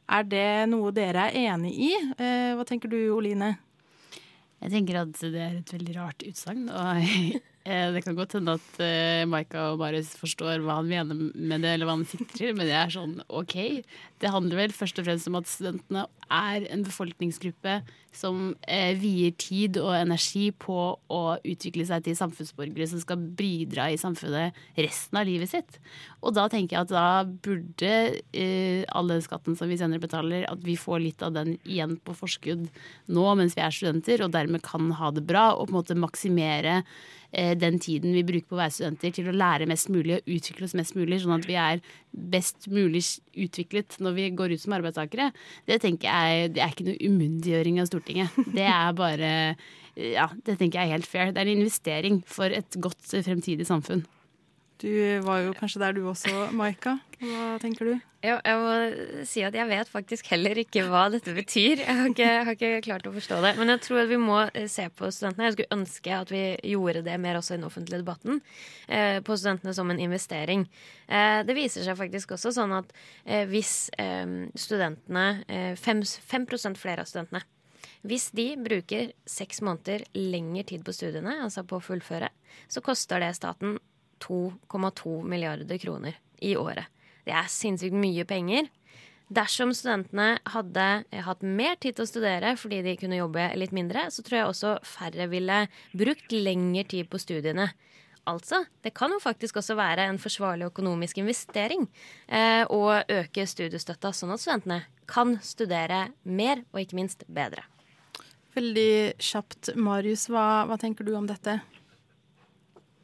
Er 0.10 0.28
det 0.28 0.50
noe 0.68 0.92
dere 0.92 1.30
er 1.30 1.54
enig 1.54 1.72
i? 1.78 1.94
Eh, 2.20 2.52
hva 2.60 2.68
tenker 2.68 2.92
du, 2.92 3.00
Oline? 3.16 3.54
Jeg 4.60 4.74
tenker 4.74 5.00
at 5.06 5.16
det 5.22 5.40
er 5.40 5.60
et 5.62 5.74
veldig 5.78 5.96
rart 5.96 6.28
utsagn. 6.28 6.68
Og 6.68 7.40
det 7.94 8.02
kan 8.06 8.18
godt 8.18 8.34
hende 8.38 8.56
at 8.58 8.82
uh, 8.82 9.28
Maika 9.30 9.70
og 9.74 9.82
Marius 9.82 10.16
forstår 10.18 10.64
hva 10.64 10.80
han 10.80 10.90
mener 10.90 11.18
med 11.18 11.62
det, 11.64 11.76
eller 11.76 11.90
hva 11.90 11.98
han 11.98 12.08
sikrer, 12.08 12.56
men 12.58 12.66
det 12.70 12.76
er 12.78 12.94
sånn 12.94 13.20
OK. 13.28 13.56
Det 14.20 14.32
handler 14.34 14.64
vel 14.64 14.76
først 14.76 15.00
og 15.02 15.08
fremst 15.08 15.30
om 15.30 15.38
at 15.40 15.50
studentene 15.50 16.06
er 16.30 16.66
en 16.70 16.86
befolkningsgruppe 16.86 17.80
som 18.16 18.54
uh, 18.58 18.94
vier 18.98 19.36
tid 19.38 19.78
og 19.82 19.94
energi 19.98 20.50
på 20.56 20.78
å 20.98 21.22
utvikle 21.38 21.86
seg 21.90 22.08
til 22.08 22.18
samfunnsborgere 22.18 22.90
som 22.90 23.04
skal 23.04 23.22
bidra 23.38 23.90
i 23.94 24.00
samfunnet 24.02 24.58
resten 24.80 25.22
av 25.22 25.30
livet 25.30 25.54
sitt. 25.54 25.78
Og 26.26 26.34
da 26.38 26.48
tenker 26.52 26.78
jeg 26.78 26.88
at 26.88 26.96
da 26.96 27.06
burde 27.28 27.94
uh, 28.16 28.82
all 28.96 29.14
den 29.14 29.24
skatten 29.26 29.60
som 29.60 29.70
vi 29.70 29.78
senere 29.80 30.04
betaler, 30.04 30.48
at 30.50 30.66
vi 30.66 30.80
får 30.80 31.06
litt 31.06 31.26
av 31.26 31.38
den 31.38 31.56
igjen 31.64 32.00
på 32.02 32.18
forskudd 32.18 32.68
nå 33.14 33.30
mens 33.40 33.56
vi 33.58 33.64
er 33.66 33.74
studenter, 33.76 34.26
og 34.26 34.34
dermed 34.34 34.66
kan 34.66 34.90
ha 34.98 35.14
det 35.14 35.26
bra 35.30 35.52
og 35.54 35.70
på 35.70 35.74
en 35.74 35.80
måte 35.80 35.98
maksimere 36.00 36.82
eh, 36.82 37.18
den 37.32 37.78
tiden 37.78 38.16
vi 38.16 38.24
bruker 38.26 38.48
på 38.50 38.58
å 38.58 38.62
være 38.64 38.74
studenter, 38.74 39.12
til 39.14 39.28
å 39.30 39.36
lære 39.36 39.68
mest 39.70 39.90
mulig 39.94 40.16
og 40.18 40.32
utvikle 40.34 40.66
oss 40.66 40.74
mest 40.78 40.96
mulig, 40.98 41.20
sånn 41.22 41.36
at 41.36 41.46
vi 41.46 41.58
er 41.62 41.84
best 42.10 42.66
mulig 42.74 43.04
utviklet 43.38 44.00
når 44.02 44.16
vi 44.18 44.30
går 44.40 44.56
ut 44.56 44.64
som 44.64 44.74
arbeidstakere, 44.80 45.30
det 45.70 45.78
tenker 45.84 46.10
jeg 46.10 46.54
det 46.56 46.64
er 46.66 46.74
ikke 46.74 46.88
noe 46.90 47.02
umyndiggjøring 47.06 47.82
av 47.84 47.90
Stortinget. 47.92 48.40
Det 48.58 48.66
er 48.66 48.96
bare 48.98 49.34
Ja, 50.00 50.30
det 50.48 50.56
tenker 50.58 50.80
jeg 50.80 50.88
er 50.88 50.96
helt 50.96 51.10
fair. 51.10 51.34
Det 51.34 51.42
er 51.42 51.50
en 51.50 51.60
investering 51.60 52.22
for 52.26 52.50
et 52.56 52.78
godt 52.82 53.04
fremtidig 53.26 53.68
samfunn. 53.68 54.06
Du 54.80 54.92
var 55.26 55.42
jo 55.44 55.56
kanskje 55.58 55.82
der 55.82 55.96
du 55.98 56.06
også, 56.08 56.32
Maika. 56.56 56.94
Hva 57.20 57.58
tenker 57.60 57.90
du? 57.90 57.96
Jeg, 58.24 58.38
jeg 58.46 58.60
må 58.60 59.24
si 59.28 59.42
at 59.44 59.56
jeg 59.56 59.68
vet 59.68 59.92
faktisk 59.92 60.30
heller 60.32 60.60
ikke 60.62 60.86
hva 60.88 61.02
dette 61.12 61.34
betyr. 61.36 61.82
Jeg 61.84 61.98
har 61.98 62.08
ikke, 62.08 62.28
har 62.48 62.56
ikke 62.56 62.70
klart 62.86 63.08
å 63.08 63.14
forstå 63.16 63.42
det. 63.44 63.52
Men 63.60 63.74
jeg 63.74 63.84
tror 63.84 64.02
at 64.06 64.12
vi 64.12 64.20
må 64.24 64.38
eh, 64.48 64.70
se 64.72 64.86
på 64.88 65.12
studentene. 65.12 65.50
Jeg 65.50 65.58
skulle 65.58 65.80
ønske 65.82 66.16
at 66.16 66.32
vi 66.32 66.44
gjorde 66.72 67.04
det 67.04 67.18
mer 67.20 67.42
også 67.42 67.56
i 67.56 67.60
den 67.60 67.68
offentlige 67.68 68.02
debatten. 68.06 68.40
Eh, 68.88 69.20
på 69.20 69.40
studentene 69.40 69.76
som 69.76 69.92
en 69.92 70.00
investering. 70.04 70.64
Eh, 71.12 71.42
det 71.48 71.60
viser 71.60 71.84
seg 71.84 72.00
faktisk 72.00 72.36
også 72.38 72.56
sånn 72.56 72.76
at 72.80 72.96
eh, 73.26 73.44
hvis 73.52 73.92
eh, 74.00 74.48
studentene, 74.56 75.30
5, 75.80 76.04
eh, 76.08 76.20
5 76.32 76.52
flere 76.80 77.04
av 77.04 77.12
studentene 77.12 77.44
hvis 78.08 78.30
de 78.32 78.54
bruker 78.56 79.10
seks 79.28 79.60
måneder 79.66 80.06
lengre 80.16 80.64
tid 80.72 80.86
på 80.88 80.94
studiene, 80.96 81.34
altså 81.44 81.66
på 81.68 81.80
å 81.80 81.84
fullføre, 81.84 82.30
så 82.72 82.80
koster 82.84 83.20
det 83.20 83.34
staten 83.36 83.76
2,2 84.24 85.22
milliarder 85.28 85.80
kroner 85.82 86.18
i 86.42 86.56
året. 86.60 86.88
Det 87.26 87.36
er 87.36 87.50
sinnssykt 87.52 87.96
mye 87.96 88.26
penger. 88.28 88.70
Dersom 89.30 89.76
studentene 89.78 90.40
hadde 90.50 90.86
hatt 91.28 91.44
mer 91.46 91.76
tid 91.78 91.98
til 91.98 92.08
å 92.08 92.10
studere 92.10 92.56
fordi 92.58 92.80
de 92.82 92.96
kunne 92.98 93.20
jobbe 93.20 93.44
litt 93.62 93.76
mindre, 93.76 94.08
så 94.10 94.26
tror 94.26 94.40
jeg 94.40 94.50
også 94.50 94.72
færre 94.88 95.30
ville 95.30 95.60
brukt 95.94 96.34
lengre 96.34 96.88
tid 96.90 97.12
på 97.12 97.22
studiene. 97.22 97.70
Altså, 98.30 98.64
det 98.84 98.96
kan 98.98 99.14
jo 99.14 99.22
faktisk 99.22 99.58
også 99.62 99.78
være 99.78 100.08
en 100.10 100.20
forsvarlig 100.22 100.68
økonomisk 100.70 101.22
investering 101.22 101.86
eh, 102.28 102.66
å 102.66 102.82
øke 103.00 103.46
studiestøtta, 103.48 104.12
sånn 104.14 104.34
at 104.36 104.44
studentene 104.44 104.82
kan 105.10 105.38
studere 105.46 106.08
mer 106.24 106.64
og 106.74 106.84
ikke 106.84 106.98
minst 107.00 107.26
bedre. 107.30 107.66
Veldig 108.58 109.22
kjapt, 109.22 109.76
Marius, 109.78 110.28
hva, 110.30 110.66
hva 110.70 110.78
tenker 110.82 111.06
du 111.06 111.14
om 111.18 111.30
dette? 111.30 111.60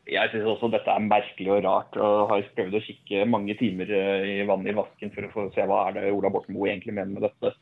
Jeg 0.05 0.29
syns 0.29 0.45
også 0.51 0.69
dette 0.73 0.91
er 0.91 1.01
merkelig 1.01 1.51
og 1.55 1.63
rart. 1.65 1.97
og 1.97 2.29
Har 2.29 2.45
prøvd 2.57 2.77
å 2.77 2.83
kikke 2.85 3.25
mange 3.29 3.55
timer 3.57 3.89
eh, 3.89 4.27
i 4.35 4.45
vannet 4.45 4.73
i 4.73 4.77
vasken 4.77 5.13
for 5.15 5.25
å 5.25 5.31
få 5.33 5.45
se 5.55 5.65
hva 5.65 5.87
er 5.87 5.97
det 5.97 6.13
Ola 6.13 6.29
Borten 6.33 6.53
Moe 6.53 6.69
egentlig 6.69 6.93
mener 6.93 7.15
med 7.15 7.25
dette. 7.25 7.53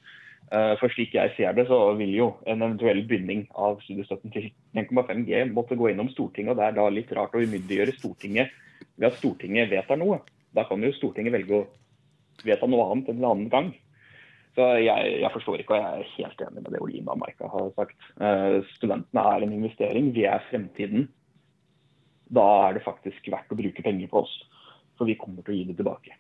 Eh, 0.52 0.74
for 0.82 0.92
slik 0.92 1.16
jeg 1.16 1.32
ser 1.38 1.56
det, 1.56 1.66
så 1.70 1.78
vil 2.00 2.12
jo 2.18 2.28
en 2.50 2.66
eventuell 2.66 3.00
binding 3.08 3.46
av 3.56 3.80
studiestøtten 3.86 4.34
til 4.36 4.50
1,5 4.76 5.24
G 5.30 5.46
måtte 5.54 5.80
gå 5.80 5.94
innom 5.94 6.12
Stortinget. 6.12 6.52
og 6.52 6.60
Det 6.60 6.68
er 6.68 6.76
da 6.82 6.90
litt 6.92 7.16
rart 7.16 7.38
å 7.38 7.46
umyndiggjøre 7.46 7.96
Stortinget 7.96 8.52
ved 8.98 9.10
at 9.10 9.18
Stortinget 9.22 9.72
vedtar 9.72 10.02
noe. 10.02 10.20
Da 10.54 10.68
kan 10.68 10.84
jo 10.84 10.92
Stortinget 10.98 11.34
velge 11.38 11.62
å 11.62 11.66
vedta 12.44 12.68
noe 12.68 12.92
annet 12.92 13.14
en 13.14 13.24
annen 13.24 13.50
gang. 13.54 13.72
Så 14.54 14.68
jeg, 14.84 15.16
jeg, 15.24 15.34
forstår 15.34 15.64
ikke, 15.64 15.74
og 15.74 15.82
jeg 15.82 16.04
er 16.04 16.16
helt 16.20 16.42
enig 16.46 16.62
med 16.62 16.74
det 16.76 16.82
Olina 16.84 17.16
og 17.16 17.24
Maika 17.24 17.48
har 17.50 17.72
sagt. 17.74 17.98
Uh, 18.22 18.60
studentene 18.76 19.24
er 19.32 19.46
en 19.46 19.56
investering. 19.56 20.12
Vi 20.14 20.28
er 20.30 20.44
fremtiden 20.52 21.08
da 22.32 22.46
er 22.68 22.78
det 22.78 22.86
faktisk 22.86 23.32
verdt 23.32 23.52
å 23.52 23.58
bruke 23.60 23.86
penger 23.86 24.12
på 24.12 24.24
oss. 24.24 24.36
For 24.98 25.10
vi 25.10 25.18
kommer 25.20 25.44
til 25.44 25.56
å 25.56 25.58
gi 25.58 25.66
det 25.72 25.80
tilbake. 25.80 26.16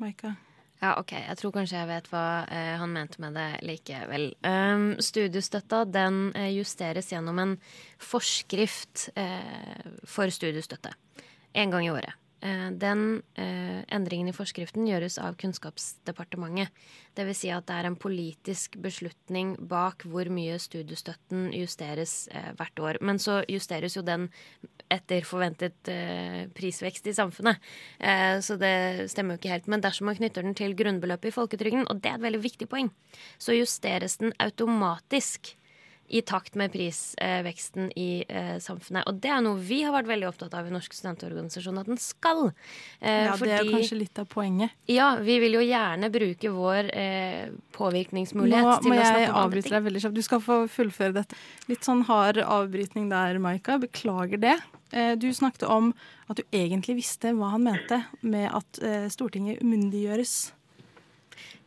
Maika? 0.00 0.36
Ja, 0.80 0.94
ok. 0.96 1.12
Jeg 1.12 1.36
tror 1.36 1.52
kanskje 1.52 1.76
jeg 1.76 1.88
vet 1.90 2.06
hva 2.08 2.24
eh, 2.48 2.72
han 2.80 2.92
mente 2.94 3.20
med 3.20 3.34
det 3.36 3.48
likevel. 3.68 4.30
Um, 4.40 4.94
studiestøtta 5.02 5.82
den 5.92 6.30
eh, 6.32 6.54
justeres 6.56 7.10
gjennom 7.12 7.36
en 7.42 7.52
forskrift 8.00 9.10
eh, 9.20 9.90
for 10.08 10.32
studiestøtte. 10.32 10.94
En 11.52 11.74
gang 11.74 11.84
i 11.84 11.92
året. 11.92 12.16
Eh, 12.40 12.70
den 12.72 13.22
eh, 13.36 13.82
endringen 13.92 14.30
i 14.30 14.34
forskriften 14.34 14.86
gjøres 14.88 15.18
av 15.20 15.36
Kunnskapsdepartementet. 15.40 16.72
Dvs. 17.18 17.40
Si 17.42 17.50
at 17.52 17.66
det 17.68 17.76
er 17.76 17.88
en 17.88 17.98
politisk 18.00 18.78
beslutning 18.80 19.56
bak 19.68 20.06
hvor 20.08 20.30
mye 20.32 20.56
studiestøtten 20.62 21.50
justeres 21.56 22.30
eh, 22.32 22.52
hvert 22.56 22.80
år. 22.80 23.00
Men 23.04 23.20
så 23.20 23.42
justeres 23.50 23.98
jo 23.98 24.04
den 24.06 24.30
etter 24.90 25.22
forventet 25.22 25.86
prisvekst 26.56 27.06
i 27.06 27.12
samfunnet. 27.14 27.60
så 28.42 28.56
det 28.58 29.06
stemmer 29.12 29.36
jo 29.36 29.38
ikke 29.38 29.52
helt. 29.52 29.68
Men 29.70 29.84
dersom 29.84 30.08
man 30.10 30.16
knytter 30.18 30.42
den 30.42 30.56
til 30.58 30.74
grunnbeløpet 30.74 31.30
i 31.30 31.34
folketrygden, 31.36 31.84
og 31.86 32.00
det 32.02 32.10
er 32.10 32.18
et 32.18 32.24
veldig 32.24 32.40
viktig 32.42 32.66
poeng, 32.66 32.90
så 33.38 33.54
justeres 33.54 34.18
den 34.18 34.34
automatisk 34.42 35.52
i 36.10 36.22
takt 36.26 36.56
med 36.58 36.72
prisveksten 36.72 37.92
i 37.96 38.24
eh, 38.28 38.56
samfunnet. 38.62 39.06
Og 39.06 39.20
det 39.22 39.30
er 39.30 39.42
noe 39.44 39.60
vi 39.62 39.80
har 39.84 39.94
vært 39.94 40.08
veldig 40.10 40.26
opptatt 40.26 40.56
av 40.58 40.66
i 40.66 40.72
Norsk 40.74 40.96
studentorganisasjon 40.96 41.78
at 41.78 41.90
den 41.90 42.00
skal. 42.02 42.50
Eh, 42.98 43.28
ja, 43.28 43.36
fordi, 43.38 43.52
det 43.52 43.60
er 43.60 43.70
kanskje 43.76 44.00
litt 44.00 44.18
av 44.18 44.26
poenget. 44.32 44.74
Ja, 44.90 45.12
vi 45.22 45.38
vil 45.42 45.54
jo 45.60 45.62
gjerne 45.62 46.10
bruke 46.10 46.52
vår 46.56 46.90
eh, 46.90 47.54
påvirkningsmulighet 47.76 48.82
til 48.82 48.90
å 48.90 48.98
snakke 48.98 48.98
om 48.98 49.06
andre 49.06 49.14
ting. 49.14 49.14
Nå 49.14 49.14
må 49.14 49.22
jeg 49.22 49.32
avbryte 49.44 49.74
deg 49.76 49.86
veldig 49.86 50.04
kjapt. 50.06 50.18
Du 50.18 50.26
skal 50.26 50.44
få 50.48 50.60
fullføre 50.74 51.18
dette. 51.20 51.40
Litt 51.70 51.86
sånn 51.86 52.04
hard 52.10 52.42
avbrytning 52.42 53.10
der, 53.14 53.38
Maika. 53.42 53.78
Beklager 53.82 54.42
det. 54.42 54.58
Eh, 54.90 55.12
du 55.14 55.30
snakket 55.30 55.68
om 55.70 55.92
at 56.26 56.42
du 56.42 56.46
egentlig 56.50 56.98
visste 57.04 57.36
hva 57.38 57.54
han 57.54 57.68
mente 57.70 58.02
med 58.26 58.50
at 58.50 58.82
Stortinget 59.14 59.62
umyndiggjøres. 59.62 60.50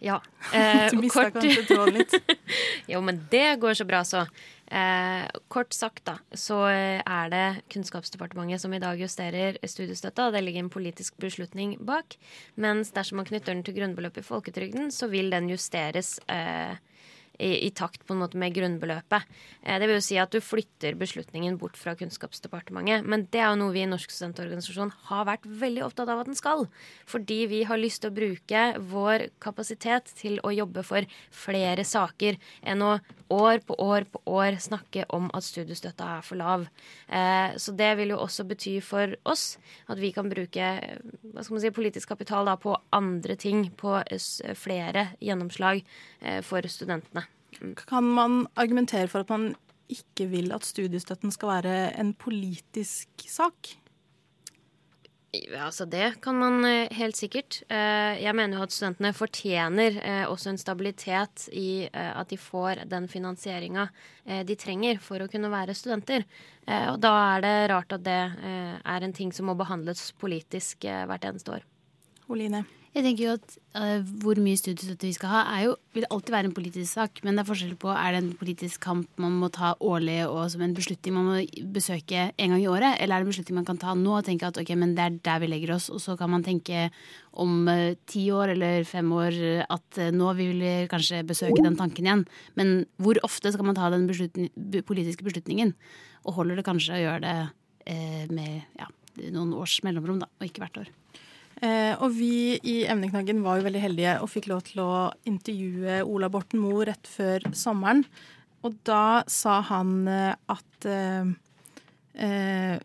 Ja. 0.03 0.21
Eh, 0.53 0.89
du 0.91 0.99
mista 1.01 1.29
kanskje 1.31 1.63
tråden 1.65 1.95
litt? 1.95 2.13
jo, 2.91 2.99
men 3.01 3.23
det 3.31 3.55
går 3.61 3.73
så 3.79 3.85
bra, 3.87 4.03
så. 4.05 4.25
Eh, 4.67 5.23
kort 5.47 5.73
sagt, 5.73 6.03
da, 6.05 6.17
så 6.35 6.59
er 6.67 7.31
det 7.31 7.45
Kunnskapsdepartementet 7.73 8.61
som 8.61 8.73
i 8.75 8.81
dag 8.83 8.99
justerer 8.99 9.57
studiestøtta. 9.63 10.27
Det 10.35 10.43
ligger 10.43 10.65
en 10.65 10.71
politisk 10.73 11.17
beslutning 11.23 11.77
bak. 11.87 12.17
Mens 12.59 12.91
dersom 12.93 13.21
man 13.21 13.29
knytter 13.29 13.55
den 13.55 13.63
til 13.65 13.77
grunnbeløpet 13.79 14.21
i 14.25 14.27
folketrygden, 14.27 14.91
så 14.91 15.07
vil 15.09 15.31
den 15.33 15.49
justeres 15.49 16.17
eh, 16.27 16.75
i, 17.39 17.67
i, 17.67 17.69
takt 17.73 18.05
på 18.05 18.13
en 18.13 18.21
måte 18.21 18.37
med 18.39 18.53
grunnbeløpet. 18.55 19.25
Eh, 19.63 19.79
det 19.81 19.87
vil 19.89 19.97
jo 19.97 20.05
si 20.05 20.19
at 20.21 20.33
du 20.33 20.39
flytter 20.43 20.97
beslutningen 20.99 21.57
bort 21.61 21.77
fra 21.79 21.95
Kunnskapsdepartementet. 21.97 23.07
Men 23.09 23.25
det 23.33 23.41
er 23.41 23.51
jo 23.51 23.61
noe 23.63 23.73
vi 23.75 23.83
i 23.85 23.89
Norsk 23.89 24.13
studentorganisasjon 24.13 24.93
har 25.09 25.27
vært 25.29 25.47
veldig 25.47 25.85
opptatt 25.87 26.11
av 26.13 26.21
at 26.21 26.29
den 26.29 26.39
skal. 26.39 26.67
Fordi 27.09 27.43
vi 27.51 27.63
har 27.69 27.81
lyst 27.81 28.03
til 28.03 28.13
å 28.13 28.17
bruke 28.17 28.63
vår 28.93 29.27
kapasitet 29.43 30.13
til 30.19 30.39
å 30.45 30.53
jobbe 30.53 30.85
for 30.85 31.09
flere 31.33 31.87
saker 31.87 32.39
enn 32.61 32.85
å 32.85 32.95
år 33.33 33.63
på 33.65 33.75
år 33.81 34.05
på 34.11 34.21
år 34.29 34.59
snakke 34.61 35.07
om 35.15 35.29
at 35.33 35.45
studiestøtta 35.45 36.09
er 36.17 36.25
for 36.25 36.37
lav. 36.37 36.67
Eh, 37.07 37.55
så 37.57 37.73
det 37.73 37.89
vil 37.97 38.13
jo 38.13 38.21
også 38.21 38.45
bety 38.45 38.75
for 38.85 39.15
oss 39.29 39.57
at 39.89 39.97
vi 40.01 40.11
kan 40.13 40.29
bruke 40.29 40.69
si, 41.41 41.73
politisk 41.73 42.13
kapital 42.13 42.51
på 42.61 42.75
andre 42.93 43.35
ting, 43.39 43.69
på 43.73 43.95
flere 44.59 45.07
gjennomslag 45.23 45.81
eh, 46.21 46.41
for 46.45 46.65
studentene. 46.69 47.22
Kan 47.87 48.09
man 48.15 48.43
argumentere 48.55 49.07
for 49.11 49.23
at 49.23 49.31
man 49.33 49.53
ikke 49.91 50.29
vil 50.31 50.53
at 50.55 50.65
studiestøtten 50.65 51.33
skal 51.33 51.57
være 51.57 51.77
en 51.99 52.13
politisk 52.17 53.27
sak? 53.29 53.75
Ja, 55.33 55.65
altså 55.65 55.87
Det 55.89 56.21
kan 56.21 56.37
man 56.37 56.65
eh, 56.65 56.91
helt 56.93 57.17
sikkert. 57.17 57.63
Eh, 57.65 58.21
jeg 58.21 58.35
mener 58.37 58.59
jo 58.59 58.65
at 58.67 58.73
studentene 58.75 59.13
fortjener 59.17 59.97
eh, 59.97 60.25
også 60.29 60.51
en 60.51 60.61
stabilitet 60.61 61.47
i 61.57 61.87
at 61.93 62.29
de 62.29 62.37
får 62.37 62.83
den 62.89 63.07
finansieringa 63.09 63.87
de 64.45 64.55
trenger 64.55 65.01
for 65.01 65.23
å 65.23 65.27
kunne 65.27 65.49
være 65.51 65.73
studenter. 65.75 66.23
Og 66.67 66.99
da 67.03 67.11
er 67.33 67.41
det 67.43 67.55
rart 67.73 67.91
at 67.91 68.05
det 68.05 68.21
er 68.39 69.03
en 69.03 69.15
ting 69.15 69.33
som 69.35 69.49
må 69.49 69.55
behandles 69.59 70.13
politisk 70.15 70.85
hvert 70.87 71.25
eneste 71.27 71.57
år. 71.57 71.65
Oline? 72.31 72.63
Jeg 72.93 73.07
tenker 73.07 73.23
jo 73.25 73.31
at 73.33 73.53
uh, 73.73 74.05
Hvor 74.21 74.37
mye 74.37 74.57
studiestøtte 74.59 75.07
vi 75.07 75.15
skal 75.15 75.31
ha, 75.31 75.39
er 75.55 75.63
jo, 75.65 75.71
vil 75.95 76.05
alltid 76.13 76.33
være 76.35 76.49
en 76.49 76.53
politisk 76.53 76.91
sak. 76.91 77.23
Men 77.25 77.33
det 77.33 77.41
er 77.41 77.47
forskjell 77.47 77.73
på 77.81 77.89
er 77.89 78.13
det 78.13 78.19
en 78.21 78.35
politisk 78.37 78.83
kamp 78.85 79.09
man 79.21 79.33
må 79.41 79.49
ta 79.53 79.71
årlig 79.81 80.19
og 80.27 80.45
som 80.53 80.61
en 80.61 80.75
beslutning 80.77 81.15
man 81.15 81.29
må 81.31 81.39
besøke 81.73 82.27
en 82.29 82.53
gang 82.53 82.61
i 82.61 82.69
året, 82.69 82.99
eller 83.01 83.15
er 83.15 83.23
det 83.23 83.27
en 83.27 83.33
beslutning 83.33 83.59
man 83.59 83.67
kan 83.69 83.81
ta 83.81 83.97
nå 83.97 84.13
og 84.19 84.27
tenke 84.27 84.45
at 84.45 84.61
ok, 84.61 84.75
men 84.77 84.93
det 84.97 85.07
er 85.07 85.19
der 85.25 85.41
vi 85.41 85.49
legger 85.49 85.73
oss, 85.77 85.89
og 85.89 86.01
så 86.05 86.17
kan 86.19 86.29
man 86.33 86.45
tenke 86.45 86.87
om 87.33 87.65
uh, 87.65 87.97
ti 88.09 88.27
år 88.33 88.53
eller 88.53 88.85
fem 88.85 89.09
år 89.17 89.41
at 89.65 90.01
uh, 90.01 90.13
nå 90.13 90.29
vil 90.37 90.61
vi 90.61 90.73
kanskje 90.93 91.25
besøke 91.25 91.65
den 91.65 91.79
tanken 91.79 92.09
igjen. 92.09 92.25
Men 92.59 92.83
hvor 93.01 93.17
ofte 93.25 93.53
skal 93.55 93.71
man 93.71 93.79
ta 93.79 93.89
den 93.93 94.05
beslutning, 94.09 94.53
politiske 94.85 95.25
beslutningen? 95.25 95.73
Og 96.29 96.37
holder 96.37 96.61
det 96.61 96.69
kanskje 96.69 96.99
å 96.99 97.05
gjøre 97.07 97.23
det 97.25 97.37
med 98.31 98.61
ja, 98.79 98.85
noen 99.33 99.51
års 99.59 99.81
mellomrom, 99.83 100.21
da, 100.21 100.29
og 100.39 100.45
ikke 100.47 100.63
hvert 100.63 100.85
år. 100.85 100.99
Eh, 101.61 101.93
og 101.99 102.15
vi 102.17 102.59
i 102.63 102.77
Emneknaggen 102.89 103.43
var 103.45 103.59
jo 103.59 103.67
veldig 103.67 103.83
heldige 103.83 104.15
og 104.23 104.31
fikk 104.31 104.49
lov 104.51 104.63
til 104.69 104.81
å 104.83 104.93
intervjue 105.29 106.01
Ola 106.07 106.31
Borten 106.33 106.63
Moe 106.63 106.87
rett 106.89 107.09
før 107.09 107.45
sommeren. 107.57 108.05
Og 108.63 108.79
da 108.87 109.23
sa 109.31 109.59
han 109.67 110.07
eh, 110.07 110.33
at 110.51 110.87
eh, 110.87 111.31
eh, 112.15 112.75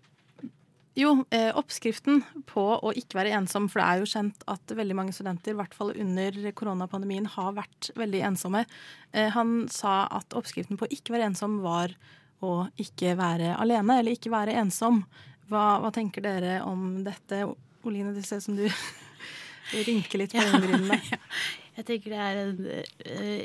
jo, 0.98 1.12
oppskriften 1.31 2.24
på 2.50 2.64
å 2.83 2.90
ikke 2.98 3.20
være 3.20 3.37
ensom, 3.38 3.68
for 3.70 3.78
det 3.78 3.87
er 3.87 4.00
jo 4.00 4.09
kjent 4.11 4.40
at 4.50 4.72
veldig 4.74 4.96
mange 4.98 5.14
studenter, 5.14 5.54
i 5.54 5.59
hvert 5.61 5.76
fall 5.78 5.92
under 5.94 6.38
koronapandemien, 6.59 7.28
har 7.37 7.52
vært 7.54 7.92
veldig 7.94 8.24
ensomme. 8.33 8.64
Han 9.14 9.52
sa 9.70 10.09
at 10.11 10.35
oppskriften 10.35 10.74
på 10.74 10.88
å 10.88 10.90
ikke 10.96 11.14
være 11.14 11.28
ensom 11.31 11.61
var 11.62 11.94
å 12.42 12.66
ikke 12.83 13.14
være 13.14 13.52
alene, 13.62 14.00
eller 14.00 14.18
ikke 14.18 14.35
være 14.35 14.59
ensom. 14.59 15.04
Hva, 15.46 15.78
hva 15.85 15.94
tenker 15.94 16.26
dere 16.26 16.59
om 16.66 17.04
dette? 17.07 17.44
Oline, 17.86 18.14
det 18.16 18.24
ser 18.26 18.42
ut 18.42 18.48
som 18.48 18.58
du 18.58 18.66
rynker 19.88 20.22
litt 20.22 20.34
på 20.34 20.42
øyenbrynene. 20.42 21.00
Jeg 21.78 21.86
tenker 21.86 22.14
det 22.14 22.22
er 22.24 22.40
en 22.42 22.62
uh, 22.66 23.42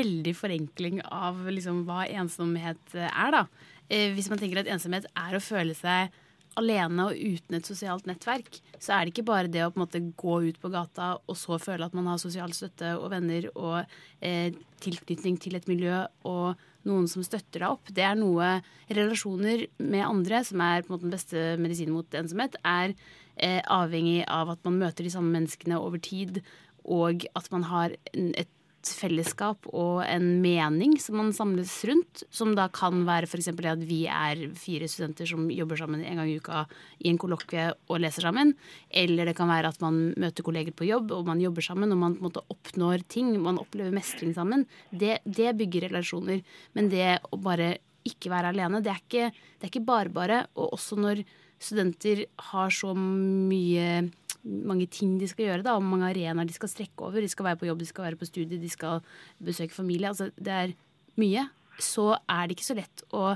veldig 0.00 0.34
forenkling 0.36 1.00
av 1.06 1.40
liksom, 1.48 1.84
hva 1.88 2.04
ensomhet 2.08 2.98
er, 2.98 3.36
da. 3.36 3.46
Uh, 3.90 4.10
hvis 4.16 4.28
man 4.32 4.40
tenker 4.42 4.60
at 4.60 4.70
ensomhet 4.70 5.08
er 5.16 5.36
å 5.38 5.44
føle 5.44 5.76
seg 5.78 6.12
alene 6.58 7.06
og 7.06 7.18
uten 7.18 7.56
et 7.56 7.68
sosialt 7.68 8.08
nettverk, 8.08 8.58
så 8.80 8.94
er 8.94 9.04
det 9.04 9.14
ikke 9.14 9.26
bare 9.28 9.50
det 9.50 9.62
å 9.64 9.70
på 9.70 9.78
en 9.78 9.84
måte 9.84 10.02
gå 10.18 10.40
ut 10.48 10.58
på 10.60 10.70
gata 10.72 11.12
og 11.20 11.38
så 11.38 11.58
føle 11.62 11.86
at 11.86 11.94
man 11.96 12.08
har 12.10 12.20
sosial 12.22 12.52
støtte 12.56 12.96
og 12.98 13.10
venner 13.12 13.46
og 13.54 13.78
eh, 14.24 14.50
tilknytning 14.82 15.38
til 15.42 15.58
et 15.58 15.68
miljø 15.70 16.02
og 16.28 16.60
noen 16.88 17.06
som 17.12 17.24
støtter 17.24 17.62
deg 17.62 17.68
opp. 17.70 17.90
Det 17.92 18.04
er 18.06 18.18
noe 18.18 18.58
Relasjoner 18.90 19.66
med 19.78 20.06
andre, 20.06 20.42
som 20.46 20.62
er 20.64 20.82
på 20.82 20.90
en 20.90 20.96
måte 20.96 21.06
den 21.06 21.14
beste 21.14 21.42
medisinen 21.60 21.94
mot 21.94 22.18
ensomhet, 22.18 22.56
er 22.64 22.96
eh, 23.42 23.60
avhengig 23.66 24.22
av 24.28 24.54
at 24.54 24.64
man 24.68 24.78
møter 24.84 25.06
de 25.06 25.12
samme 25.12 25.32
menneskene 25.34 25.80
over 25.80 26.00
tid, 26.02 26.42
og 26.84 27.26
at 27.36 27.50
man 27.52 27.66
har 27.68 27.96
et 28.14 28.48
fellesskap 28.88 29.66
og 29.76 30.00
en 30.06 30.26
mening 30.40 30.94
som 31.00 31.18
man 31.20 31.34
samles 31.36 31.72
rundt. 31.88 32.22
Som 32.32 32.54
da 32.56 32.68
kan 32.72 33.04
være 33.08 33.28
f.eks. 33.28 33.50
det 33.56 33.68
at 33.68 33.82
vi 33.86 34.00
er 34.08 34.46
fire 34.58 34.88
studenter 34.88 35.28
som 35.28 35.48
jobber 35.52 35.80
sammen 35.80 36.04
en 36.04 36.20
gang 36.20 36.30
i 36.30 36.38
uka 36.40 36.64
i 36.98 37.10
en 37.10 37.20
kollokvie 37.20 37.70
og 37.88 38.00
leser 38.00 38.24
sammen. 38.26 38.54
Eller 38.88 39.28
det 39.28 39.36
kan 39.38 39.50
være 39.50 39.72
at 39.72 39.84
man 39.84 40.14
møter 40.20 40.46
kolleger 40.46 40.76
på 40.76 40.88
jobb 40.88 41.12
og 41.16 41.28
man 41.28 41.42
jobber 41.42 41.66
sammen 41.66 41.92
og 41.92 42.00
man 42.00 42.16
på 42.16 42.24
en 42.24 42.30
måte 42.30 42.44
oppnår 42.52 43.04
ting. 43.12 43.34
Man 43.42 43.60
opplever 43.60 43.94
mestring 43.94 44.32
sammen. 44.36 44.66
Det, 44.90 45.18
det 45.24 45.54
bygger 45.60 45.90
relasjoner. 45.90 46.42
Men 46.76 46.90
det 46.92 47.18
å 47.30 47.40
bare 47.40 47.76
ikke 48.08 48.32
være 48.32 48.54
alene, 48.54 48.80
det 48.80 48.94
er 48.94 49.02
ikke, 49.02 49.28
det 49.60 49.66
er 49.66 49.72
ikke 49.74 49.88
bare 49.88 50.12
bare. 50.14 50.42
Og 50.56 50.78
også 50.78 50.96
når 50.96 51.24
studenter 51.60 52.24
har 52.50 52.72
så 52.74 52.94
mye 52.96 54.08
mange 54.40 54.86
ting 54.88 55.18
de 55.20 55.28
skal 55.28 55.50
gjøre, 55.50 55.64
da, 55.66 55.76
og 55.76 55.84
mange 55.84 56.08
arenaer 56.08 56.48
de 56.48 56.56
skal 56.56 56.70
strekke 56.72 57.04
over. 57.04 57.20
De 57.20 57.28
skal 57.28 57.50
være 57.50 57.60
på 57.60 57.68
jobb, 57.68 57.80
de 57.82 57.88
skal 57.88 58.06
være 58.08 58.20
på 58.20 58.28
studie, 58.28 58.60
de 58.60 58.70
skal 58.72 59.02
besøke 59.44 59.76
familie. 59.76 60.08
Altså, 60.08 60.30
det 60.40 60.54
er 60.54 60.76
mye. 61.20 61.46
Så 61.80 62.14
er 62.16 62.46
det 62.46 62.56
ikke 62.56 62.70
så 62.70 62.78
lett 62.78 63.04
å 63.16 63.34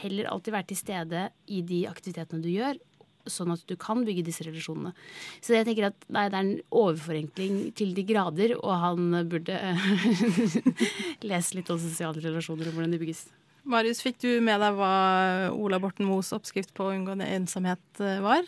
heller 0.00 0.30
alltid 0.30 0.54
være 0.54 0.70
til 0.70 0.78
stede 0.80 1.24
i 1.52 1.62
de 1.66 1.82
aktivitetene 1.90 2.44
du 2.44 2.50
gjør, 2.52 2.78
sånn 3.28 3.52
at 3.52 3.64
du 3.68 3.74
kan 3.80 4.04
bygge 4.06 4.24
disse 4.24 4.46
relasjonene. 4.46 4.94
Så 5.44 5.52
jeg 5.56 5.66
tenker 5.68 5.90
at 5.90 6.06
nei, 6.08 6.28
det 6.30 6.38
er 6.38 6.46
en 6.46 6.54
overforenkling 6.80 7.58
til 7.76 7.92
de 7.96 8.06
grader, 8.08 8.54
og 8.56 8.72
han 8.84 9.26
burde 9.28 9.58
lese 11.28 11.58
litt 11.58 11.74
om 11.74 11.82
sosiale 11.82 12.22
relasjoner 12.24 12.70
og 12.70 12.78
hvordan 12.78 12.94
de 12.94 13.02
bygges. 13.02 13.26
Marius, 13.68 14.00
fikk 14.04 14.20
du 14.22 14.30
med 14.44 14.60
deg 14.62 14.78
hva 14.78 14.94
Ola 15.54 15.80
Borten 15.82 16.06
Moes 16.08 16.30
oppskrift 16.36 16.74
på 16.76 16.86
å 16.86 16.94
unngå 16.94 17.18
ensomhet 17.26 18.02
eh, 18.02 18.20
var? 18.24 18.46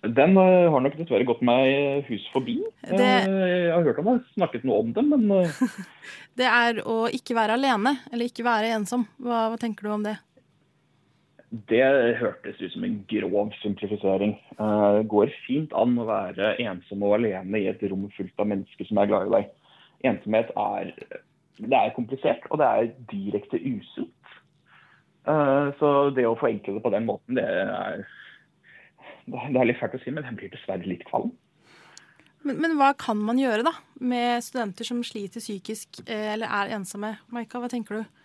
Den 0.00 0.32
uh, 0.38 0.70
har 0.72 0.80
nok 0.80 0.96
dessverre 0.96 1.26
gått 1.28 1.42
meg 1.44 2.06
hus 2.08 2.24
forbi. 2.32 2.56
Det... 2.88 3.10
Uh, 3.28 3.66
jeg 3.66 3.74
har 3.74 3.84
hørt 3.84 4.00
om 4.00 4.08
det, 4.14 4.32
snakket 4.32 4.64
noe 4.64 4.80
om 4.86 4.94
det, 4.96 5.04
men. 5.04 5.28
Det 6.40 6.46
er 6.46 6.78
å 6.88 7.04
ikke 7.12 7.34
være 7.36 7.58
alene, 7.58 7.98
eller 8.08 8.30
ikke 8.30 8.46
være 8.46 8.70
ensom. 8.72 9.02
Hva, 9.20 9.50
hva, 9.50 9.58
tenker 9.60 9.84
du 9.84 9.92
om 9.92 10.04
det? 10.06 10.14
Det 11.68 11.82
hørtes 12.20 12.60
ut 12.62 12.72
som 12.72 12.86
en 12.86 13.00
grov 13.10 13.50
simplifisering. 13.60 14.36
Det 14.56 15.08
går 15.10 15.32
fint 15.42 15.74
an 15.76 15.98
å 15.98 16.06
være 16.08 16.54
ensom 16.62 17.02
og 17.04 17.16
alene 17.18 17.60
i 17.60 17.66
et 17.68 17.82
rom 17.90 18.06
fullt 18.14 18.40
av 18.40 18.48
mennesker 18.52 18.88
som 18.88 19.02
er 19.02 19.10
glad 19.10 19.26
i 19.26 19.34
deg. 19.34 19.50
Ensomhet 20.12 20.54
er, 20.54 20.94
det 21.60 21.76
er 21.76 21.94
komplisert, 21.96 22.46
og 22.50 22.60
det 22.62 22.68
er 22.68 22.94
direkte 23.10 23.60
usunt. 23.60 24.34
Så 25.78 25.88
det 26.16 26.24
å 26.26 26.38
forenkle 26.40 26.78
det 26.78 26.82
på 26.82 26.92
den 26.94 27.04
måten, 27.06 27.36
det 27.36 27.44
er 27.44 28.06
det 29.30 29.60
er 29.60 29.68
litt 29.68 29.78
fælt 29.80 29.94
å 29.94 30.00
si, 30.02 30.12
men 30.14 30.26
den 30.26 30.38
blir 30.38 30.50
dessverre 30.52 30.88
litt 30.88 31.04
kvalm. 31.08 31.30
Men, 32.46 32.56
men, 32.62 32.76
hva 32.80 32.94
kan 32.98 33.20
man 33.20 33.38
gjøre 33.38 33.66
da, 33.66 33.74
med 34.00 34.40
studenter 34.44 34.88
som 34.88 35.02
sliter 35.04 35.42
psykisk 35.42 36.00
eh, 36.06 36.32
eller 36.32 36.48
er 36.48 36.72
ensomme? 36.78 37.12
Maika, 37.34 37.60
hva 37.60 37.68
tenker 37.70 38.00
du? 38.00 38.19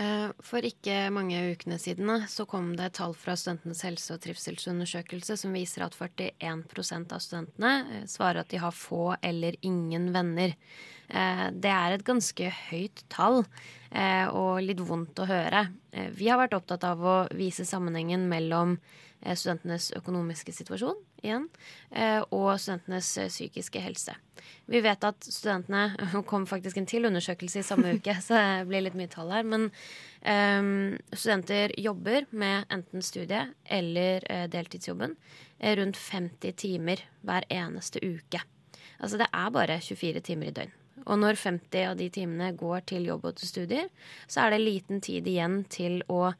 Eh, 0.00 0.30
for 0.40 0.64
ikke 0.64 1.10
mange 1.12 1.36
ukene 1.52 1.76
siden 1.80 2.24
så 2.30 2.46
kom 2.48 2.70
det 2.78 2.94
tall 2.96 3.12
fra 3.18 3.34
Studentenes 3.36 3.82
helse- 3.84 4.14
og 4.14 4.22
trivselsundersøkelse 4.24 5.36
som 5.36 5.52
viser 5.52 5.84
at 5.84 5.98
41 5.98 7.12
av 7.12 7.20
studentene 7.20 7.74
eh, 7.82 8.06
svarer 8.08 8.40
at 8.40 8.52
de 8.54 8.62
har 8.62 8.72
få 8.72 9.16
eller 9.20 9.58
ingen 9.60 10.12
venner. 10.14 10.56
Det 11.12 11.68
er 11.68 11.92
et 11.92 12.04
ganske 12.06 12.46
høyt 12.70 13.02
tall 13.12 13.42
og 14.32 14.62
litt 14.64 14.78
vondt 14.80 15.18
å 15.20 15.26
høre. 15.28 15.66
Vi 16.16 16.30
har 16.30 16.38
vært 16.40 16.54
opptatt 16.56 16.86
av 16.88 17.02
å 17.04 17.16
vise 17.36 17.66
sammenhengen 17.68 18.24
mellom 18.30 18.78
Eh, 19.22 19.36
studentenes 19.38 19.92
økonomiske 19.94 20.52
situasjon 20.54 20.98
igjen, 21.24 21.48
eh, 21.90 22.20
og 22.30 22.56
studentenes 22.60 23.10
eh, 23.18 23.30
psykiske 23.32 23.82
helse. 23.82 24.14
Vi 24.70 24.82
vet 24.84 25.04
at 25.06 25.26
studentene 25.26 26.22
kom 26.30 26.46
faktisk 26.50 26.80
en 26.80 26.88
til 26.90 27.08
undersøkelse 27.08 27.62
i 27.62 27.66
samme 27.66 27.94
uke, 27.96 28.16
så 28.24 28.38
det 28.38 28.68
blir 28.70 28.84
litt 28.86 28.98
mye 28.98 29.10
tall 29.12 29.32
her. 29.34 29.46
Men 29.46 29.68
um, 30.26 30.98
studenter 31.12 31.74
jobber 31.80 32.28
med 32.30 32.68
enten 32.72 33.04
studiet 33.04 33.54
eller 33.64 34.26
uh, 34.28 34.46
deltidsjobben 34.50 35.16
rundt 35.78 35.98
50 35.98 36.56
timer 36.58 37.04
hver 37.22 37.46
eneste 37.52 38.02
uke. 38.02 38.42
Altså 39.02 39.18
det 39.20 39.28
er 39.30 39.50
bare 39.54 39.80
24 39.82 40.22
timer 40.26 40.50
i 40.50 40.56
døgn. 40.56 40.78
Og 41.06 41.18
når 41.18 41.38
50 41.40 41.86
av 41.88 41.96
de 41.98 42.08
timene 42.14 42.52
går 42.58 42.84
til 42.92 43.06
jobb 43.08 43.26
og 43.30 43.38
til 43.38 43.50
studier, 43.50 43.88
så 44.30 44.44
er 44.44 44.54
det 44.54 44.62
liten 44.62 45.02
tid 45.02 45.26
igjen 45.26 45.62
til 45.72 46.02
å 46.12 46.32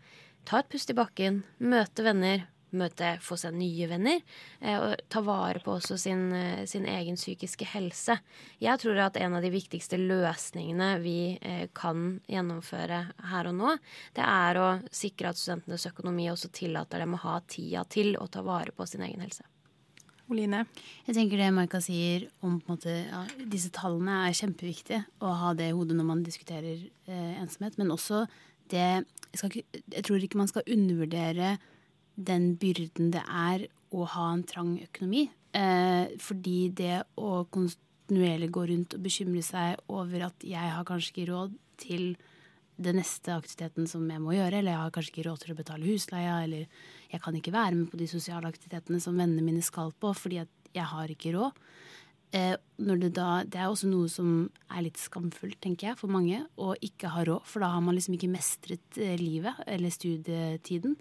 ta 0.47 0.63
et 0.63 0.71
pust 0.71 0.91
i 0.91 0.97
bakken, 0.99 1.43
møte 1.59 2.05
venner, 2.07 2.47
møte, 2.79 3.15
få 3.23 3.39
seg 3.41 3.57
nye 3.57 3.89
venner. 3.91 4.21
Eh, 4.61 4.79
og 4.79 5.03
ta 5.13 5.23
vare 5.25 5.63
på 5.65 5.77
også 5.77 5.99
sin, 6.01 6.27
eh, 6.37 6.65
sin, 6.71 6.87
egen 6.89 7.19
psykiske 7.21 7.69
helse. 7.75 8.19
Jeg 8.63 8.83
tror 8.83 9.01
at 9.07 9.17
en 9.21 9.39
av 9.39 9.45
de 9.45 9.53
viktigste 9.53 10.01
løsningene 10.01 10.91
vi 11.05 11.39
eh, 11.41 11.69
kan 11.75 12.21
gjennomføre 12.31 13.01
her 13.33 13.51
og 13.51 13.59
nå, 13.59 13.77
det 14.17 14.27
er 14.27 14.61
å 14.61 14.69
sikre 14.91 15.33
at 15.33 15.41
studentenes 15.41 15.89
økonomi 15.93 16.31
også 16.33 16.53
tillater 16.53 17.03
dem 17.03 17.17
å 17.17 17.25
ha 17.25 17.41
tida 17.47 17.85
til 17.85 18.17
å 18.21 18.29
ta 18.29 18.45
vare 18.47 18.75
på 18.77 18.87
sin 18.89 19.05
egen 19.07 19.25
helse. 19.25 19.47
Oline? 20.33 20.65
Jeg 21.07 21.17
tenker 21.17 21.41
det 21.41 21.51
Maika 21.55 21.81
sier 21.83 22.29
om 22.45 22.57
måte, 22.69 22.93
ja, 23.05 23.25
disse 23.51 23.73
tallene 23.75 24.23
er 24.29 24.37
kjempeviktig 24.39 25.03
å 25.25 25.35
ha 25.43 25.53
det 25.59 25.71
i 25.71 25.77
hodet 25.77 25.99
når 25.99 26.09
man 26.09 26.25
diskuterer 26.27 26.87
eh, 27.07 27.35
ensomhet. 27.43 27.77
Men 27.81 27.93
også 27.95 28.25
det 28.73 28.83
jeg, 28.83 29.49
ikke, 29.49 29.83
jeg 29.97 30.05
tror 30.07 30.25
ikke 30.25 30.41
man 30.41 30.51
skal 30.51 30.67
undervurdere 30.71 31.57
den 32.17 32.53
byrden 32.61 33.13
det 33.15 33.23
er 33.27 33.67
å 33.93 34.07
ha 34.09 34.27
en 34.33 34.45
trang 34.49 34.75
økonomi. 34.83 35.27
Eh, 35.53 36.13
fordi 36.23 36.73
det 36.73 37.03
å 37.21 37.45
kontinuerlig 37.53 38.51
gå 38.53 38.67
rundt 38.71 38.97
og 38.97 39.05
bekymre 39.05 39.43
seg 39.45 39.81
over 39.93 40.29
at 40.31 40.47
jeg 40.47 40.75
har 40.77 40.87
kanskje 40.89 41.13
ikke 41.13 41.29
råd 41.33 41.59
til 41.83 42.15
den 42.83 42.97
neste 42.99 43.35
aktiviteten 43.35 43.87
som 43.91 44.07
jeg 44.09 44.23
må 44.23 44.33
gjøre, 44.35 44.59
eller 44.59 44.73
jeg 44.73 44.81
har 44.81 44.95
kanskje 44.95 45.13
ikke 45.13 45.27
råd 45.29 45.43
til 45.43 45.53
å 45.53 45.59
betale 45.59 45.89
husleia, 45.89 46.39
eller 46.47 46.65
jeg 47.13 47.23
kan 47.23 47.37
ikke 47.37 47.55
være 47.55 47.77
med 47.77 47.91
på 47.93 48.01
de 48.01 48.09
sosiale 48.11 48.49
aktivitetene 48.49 49.01
som 49.03 49.19
vennene 49.19 49.45
mine 49.45 49.65
skal 49.65 49.93
på 49.93 50.15
fordi 50.17 50.41
jeg 50.73 50.89
har 50.89 51.13
ikke 51.13 51.35
råd. 51.37 51.61
Eh, 52.33 52.57
det, 52.57 53.11
da, 53.13 53.43
det 53.45 53.61
er 53.61 53.69
også 53.69 53.91
noe 53.93 54.09
som 54.09 54.47
er 54.73 54.87
litt 54.87 54.97
skamfullt, 54.97 55.59
tenker 55.61 55.91
jeg, 55.91 56.01
for 56.01 56.13
mange, 56.13 56.41
å 56.57 56.73
ikke 56.81 57.13
ha 57.13 57.27
råd. 57.29 57.45
For 57.45 57.61
da 57.61 57.75
har 57.75 57.85
man 57.85 57.99
liksom 57.99 58.17
ikke 58.17 58.33
mestret 58.33 58.97
eh, 58.97 59.19
livet 59.21 59.61
eller 59.69 59.93
studietiden 59.93 60.97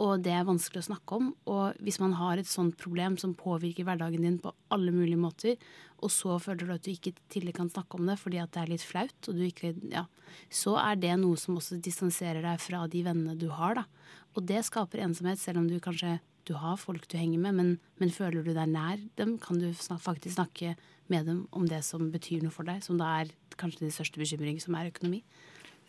og 0.00 0.22
det 0.24 0.32
er 0.34 0.46
vanskelig 0.48 0.82
å 0.82 0.88
snakke 0.90 1.18
om. 1.18 1.30
Og 1.50 1.78
hvis 1.84 1.98
man 2.02 2.14
har 2.18 2.40
et 2.40 2.48
sånt 2.48 2.76
problem 2.80 3.18
som 3.20 3.34
påvirker 3.38 3.86
hverdagen 3.86 4.24
din 4.24 4.38
på 4.42 4.54
alle 4.72 4.94
mulige 4.94 5.20
måter, 5.20 5.56
og 6.02 6.10
så 6.10 6.38
føler 6.42 6.66
du 6.66 6.74
at 6.74 6.86
du 6.86 6.90
ikke 6.92 7.14
tidligere 7.32 7.60
kan 7.60 7.70
snakke 7.70 7.98
om 7.98 8.08
det 8.08 8.18
fordi 8.18 8.40
at 8.42 8.50
det 8.54 8.62
er 8.62 8.72
litt 8.72 8.86
flaut, 8.86 9.30
ikke, 9.30 9.74
ja, 9.92 10.06
så 10.50 10.76
er 10.80 10.98
det 11.02 11.14
noe 11.20 11.38
som 11.38 11.60
også 11.60 11.78
distanserer 11.82 12.42
deg 12.44 12.62
fra 12.62 12.86
de 12.90 13.04
vennene 13.06 13.38
du 13.38 13.48
har. 13.54 13.82
da. 13.82 13.86
Og 14.34 14.46
det 14.48 14.64
skaper 14.66 15.04
ensomhet, 15.04 15.40
selv 15.40 15.62
om 15.62 15.68
du 15.70 15.78
kanskje 15.82 16.18
du 16.48 16.56
har 16.58 16.80
folk 16.80 17.04
du 17.06 17.14
henger 17.14 17.38
med, 17.38 17.54
men, 17.54 17.68
men 18.02 18.10
føler 18.10 18.42
du 18.42 18.50
deg 18.50 18.70
nær 18.72 18.98
dem, 19.20 19.36
kan 19.38 19.60
du 19.62 19.68
faktisk 19.78 20.34
snakke 20.34 20.74
med 21.12 21.28
dem 21.28 21.44
om 21.54 21.68
det 21.70 21.84
som 21.86 22.08
betyr 22.10 22.42
noe 22.42 22.54
for 22.54 22.66
deg, 22.66 22.82
som 22.82 22.98
da 22.98 23.20
er 23.20 23.30
kanskje 23.60 23.84
din 23.84 23.94
største 23.94 24.18
bekymring, 24.18 24.58
som 24.62 24.74
er 24.78 24.90
økonomi. 24.90 25.22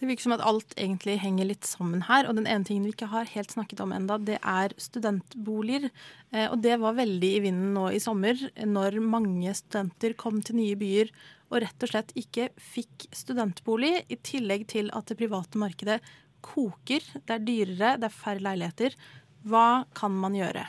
Det 0.04 0.10
virker 0.10 0.26
som 0.26 0.34
at 0.36 0.42
alt 0.44 0.74
egentlig 0.76 1.14
henger 1.22 1.48
litt 1.48 1.64
sammen 1.64 2.02
her. 2.04 2.28
Og 2.28 2.36
den 2.36 2.44
ene 2.44 2.68
tingen 2.68 2.84
vi 2.84 2.92
ikke 2.92 3.08
har 3.08 3.30
helt 3.32 3.54
snakket 3.56 3.80
om 3.80 3.94
enda, 3.96 4.18
det 4.20 4.36
er 4.44 4.76
studentboliger. 4.76 5.88
Eh, 6.36 6.50
og 6.50 6.58
det 6.66 6.76
var 6.82 6.98
veldig 6.98 7.30
i 7.38 7.40
vinden 7.46 7.72
nå 7.72 7.86
i 7.96 8.02
sommer, 8.04 8.36
når 8.68 9.00
mange 9.00 9.56
studenter 9.56 10.18
kom 10.20 10.44
til 10.44 10.60
nye 10.60 10.76
byer 10.76 11.16
og 11.54 11.62
rett 11.64 11.88
og 11.88 11.94
slett 11.94 12.12
ikke 12.20 12.50
fikk 12.60 13.08
studentbolig, 13.16 13.96
i 14.12 14.20
tillegg 14.20 14.68
til 14.76 14.92
at 14.92 15.08
det 15.08 15.22
private 15.24 15.64
markedet 15.64 16.02
koker. 16.44 17.08
Det 17.24 17.38
er 17.40 17.48
dyrere, 17.48 17.96
det 17.96 18.12
er 18.12 18.18
færre 18.20 18.44
leiligheter. 18.44 19.00
Hva 19.48 19.86
kan 19.96 20.20
man 20.20 20.36
gjøre? 20.36 20.68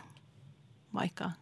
Maika? 0.95 1.35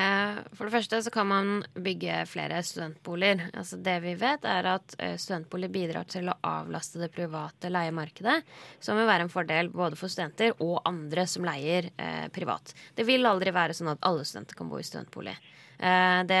Eh, 0.00 0.38
for 0.56 0.66
det 0.66 0.74
første 0.74 1.00
så 1.04 1.12
kan 1.12 1.28
man 1.28 1.50
bygge 1.74 2.22
flere 2.30 2.62
studentboliger. 2.66 3.48
Altså 3.54 3.78
det 3.84 3.96
vi 4.04 4.14
vet, 4.20 4.46
er 4.48 4.68
at 4.74 4.94
eh, 4.98 5.16
studentboliger 5.20 5.74
bidrar 5.74 6.08
til 6.10 6.30
å 6.30 6.36
avlaste 6.46 7.02
det 7.02 7.10
private 7.14 7.72
leiemarkedet, 7.72 8.38
som 8.80 8.98
vil 8.98 9.08
være 9.10 9.26
en 9.26 9.32
fordel 9.32 9.70
både 9.74 9.98
for 10.00 10.12
studenter 10.12 10.54
og 10.58 10.80
andre 10.88 11.26
som 11.30 11.46
leier 11.46 11.90
eh, 11.96 12.26
privat. 12.32 12.74
Det 12.96 13.06
vil 13.08 13.28
aldri 13.28 13.52
være 13.54 13.76
sånn 13.76 13.92
at 13.92 14.02
alle 14.06 14.26
studenter 14.28 14.58
kan 14.58 14.70
bo 14.70 14.80
i 14.80 14.86
studentbolig. 14.86 15.36
Det 15.80 16.38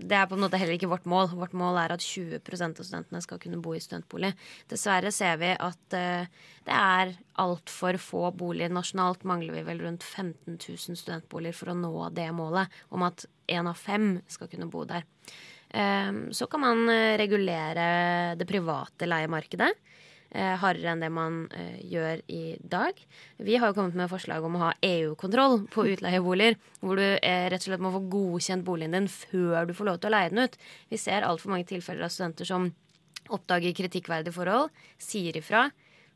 det 0.00 0.16
er 0.16 0.28
på 0.30 0.36
en 0.36 0.44
måte 0.44 0.58
heller 0.60 0.76
ikke 0.76 0.90
vårt 0.90 1.06
mål. 1.08 1.30
Vårt 1.36 1.54
mål 1.56 1.78
er 1.82 1.94
at 1.94 2.04
20% 2.04 2.80
av 2.80 2.86
studentene 2.86 3.22
skal 3.24 3.40
kunne 3.42 3.60
bo 3.62 3.74
i 3.76 3.82
studentbolig. 3.82 4.32
Dessverre 4.70 5.12
ser 5.14 5.38
vi 5.42 5.52
at 5.52 5.96
uh, 5.96 6.48
det 6.66 6.76
er 6.76 7.14
altfor 7.42 7.98
få 8.00 8.24
boliger. 8.36 8.72
Nasjonalt 8.74 9.26
mangler 9.28 9.58
vi 9.58 9.66
vel 9.68 9.84
rundt 9.84 10.06
15 10.06 10.56
000 10.56 10.98
studentboliger 10.98 11.56
for 11.56 11.72
å 11.72 11.78
nå 11.78 11.94
det 12.16 12.28
målet 12.36 12.82
om 12.94 13.04
at 13.06 13.26
én 13.50 13.68
av 13.68 13.78
fem 13.78 14.14
skal 14.30 14.50
kunne 14.52 14.70
bo 14.72 14.86
der. 14.88 15.06
Um, 15.70 16.32
så 16.34 16.48
kan 16.50 16.64
man 16.64 16.88
eh, 16.90 17.14
regulere 17.20 18.34
det 18.34 18.46
private 18.48 19.06
leiemarkedet 19.06 19.68
eh, 20.30 20.54
hardere 20.60 20.92
enn 20.92 21.02
det 21.04 21.10
man 21.14 21.40
eh, 21.56 21.80
gjør 21.90 22.22
i 22.30 22.42
dag. 22.60 22.98
Vi 23.38 23.56
har 23.56 23.70
jo 23.70 23.76
kommet 23.78 23.98
med 23.98 24.10
forslag 24.12 24.44
om 24.46 24.58
å 24.58 24.64
ha 24.66 24.70
EU-kontroll 24.86 25.66
på 25.72 25.86
utleieboliger. 25.94 26.58
Hvor 26.84 27.00
du 27.00 27.06
eh, 27.06 27.48
rett 27.50 27.60
og 27.62 27.70
slett 27.70 27.84
må 27.84 27.92
få 27.94 28.04
godkjent 28.12 28.66
boligen 28.66 28.96
din 28.96 29.10
før 29.10 29.68
du 29.68 29.74
får 29.76 29.90
lov 29.90 30.00
til 30.00 30.10
å 30.10 30.14
leie 30.16 30.32
den 30.32 30.46
ut. 30.46 30.58
Vi 30.92 31.00
ser 31.00 31.26
altfor 31.26 31.54
mange 31.54 31.68
tilfeller 31.70 32.06
av 32.06 32.14
studenter 32.14 32.48
som 32.48 32.70
oppdager 33.30 33.76
kritikkverdige 33.76 34.34
forhold, 34.34 34.72
sier 34.98 35.36
ifra, 35.38 35.68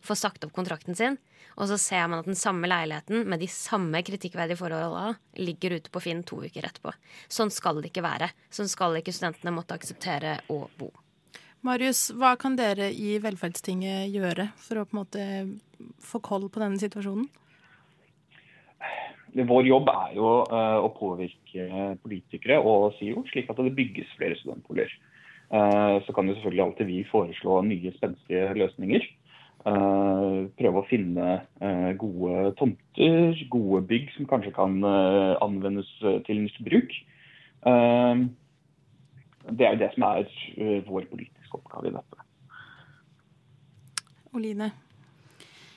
får 0.04 0.18
sagt 0.18 0.44
opp 0.46 0.54
kontrakten 0.56 0.96
sin, 0.98 1.18
og 1.54 1.68
så 1.70 1.78
ser 1.78 2.08
man 2.08 2.20
at 2.22 2.28
den 2.28 2.38
samme 2.38 2.68
leiligheten 2.68 3.28
med 3.30 3.42
de 3.42 3.48
samme 3.50 4.02
kritikkverdige 4.06 4.58
forholdene 4.58 5.14
ligger 5.38 5.78
ute 5.78 5.92
på 5.94 6.02
Finn 6.02 6.24
to 6.26 6.40
uker 6.42 6.66
etterpå. 6.66 6.94
Sånn 7.30 7.52
skal 7.54 7.78
det 7.80 7.92
ikke 7.92 8.04
være. 8.04 8.32
Sånn 8.50 8.70
skal 8.72 8.98
ikke 8.98 9.14
studentene 9.14 9.54
måtte 9.54 9.78
akseptere 9.78 10.40
å 10.50 10.64
bo. 10.80 10.90
Marius, 11.64 12.10
hva 12.12 12.34
kan 12.36 12.58
dere 12.58 12.90
i 12.92 13.14
Velferdstinget 13.24 14.10
gjøre 14.12 14.50
for 14.60 14.82
å 14.82 14.84
på 14.84 14.92
en 14.92 14.98
måte 14.98 15.22
få 16.04 16.20
koll 16.20 16.50
på 16.52 16.60
denne 16.60 16.76
situasjonen? 16.76 17.24
Vår 19.34 19.66
jobb 19.66 19.88
er 19.90 20.12
jo 20.18 20.28
uh, 20.44 20.84
å 20.84 20.92
påvirke 20.94 21.94
politikere 22.04 22.60
og 22.60 22.92
SIO, 22.98 23.24
slik 23.32 23.48
at 23.50 23.62
det 23.64 23.72
bygges 23.80 24.12
flere 24.18 24.36
studentboliger. 24.42 24.92
Uh, 25.48 26.04
så 26.04 26.12
kan 26.14 26.28
jo 26.28 26.36
selvfølgelig 26.36 26.66
alltid 26.66 26.90
vi 26.92 27.00
foreslå 27.08 27.58
nye 27.66 27.94
spenstige 27.96 28.52
løsninger. 28.60 29.08
Uh, 29.64 30.52
prøve 30.60 30.82
å 30.82 30.86
finne 30.90 31.40
gode 31.98 32.52
tomter, 32.60 33.42
gode 33.48 33.82
bygg 33.88 34.12
som 34.18 34.28
kanskje 34.28 34.52
kan 34.54 34.76
anvendes 34.84 35.88
til 36.28 36.44
nytt 36.44 36.60
bruk. 36.68 36.98
Det 39.50 39.66
er 39.66 39.74
jo 39.74 39.82
det 39.82 39.90
som 39.94 40.06
er 40.08 40.84
vår 40.88 41.08
politiske 41.10 41.58
oppgave 41.58 41.90
i 41.90 41.94
dette. 41.94 42.24
Oline? 44.34 44.72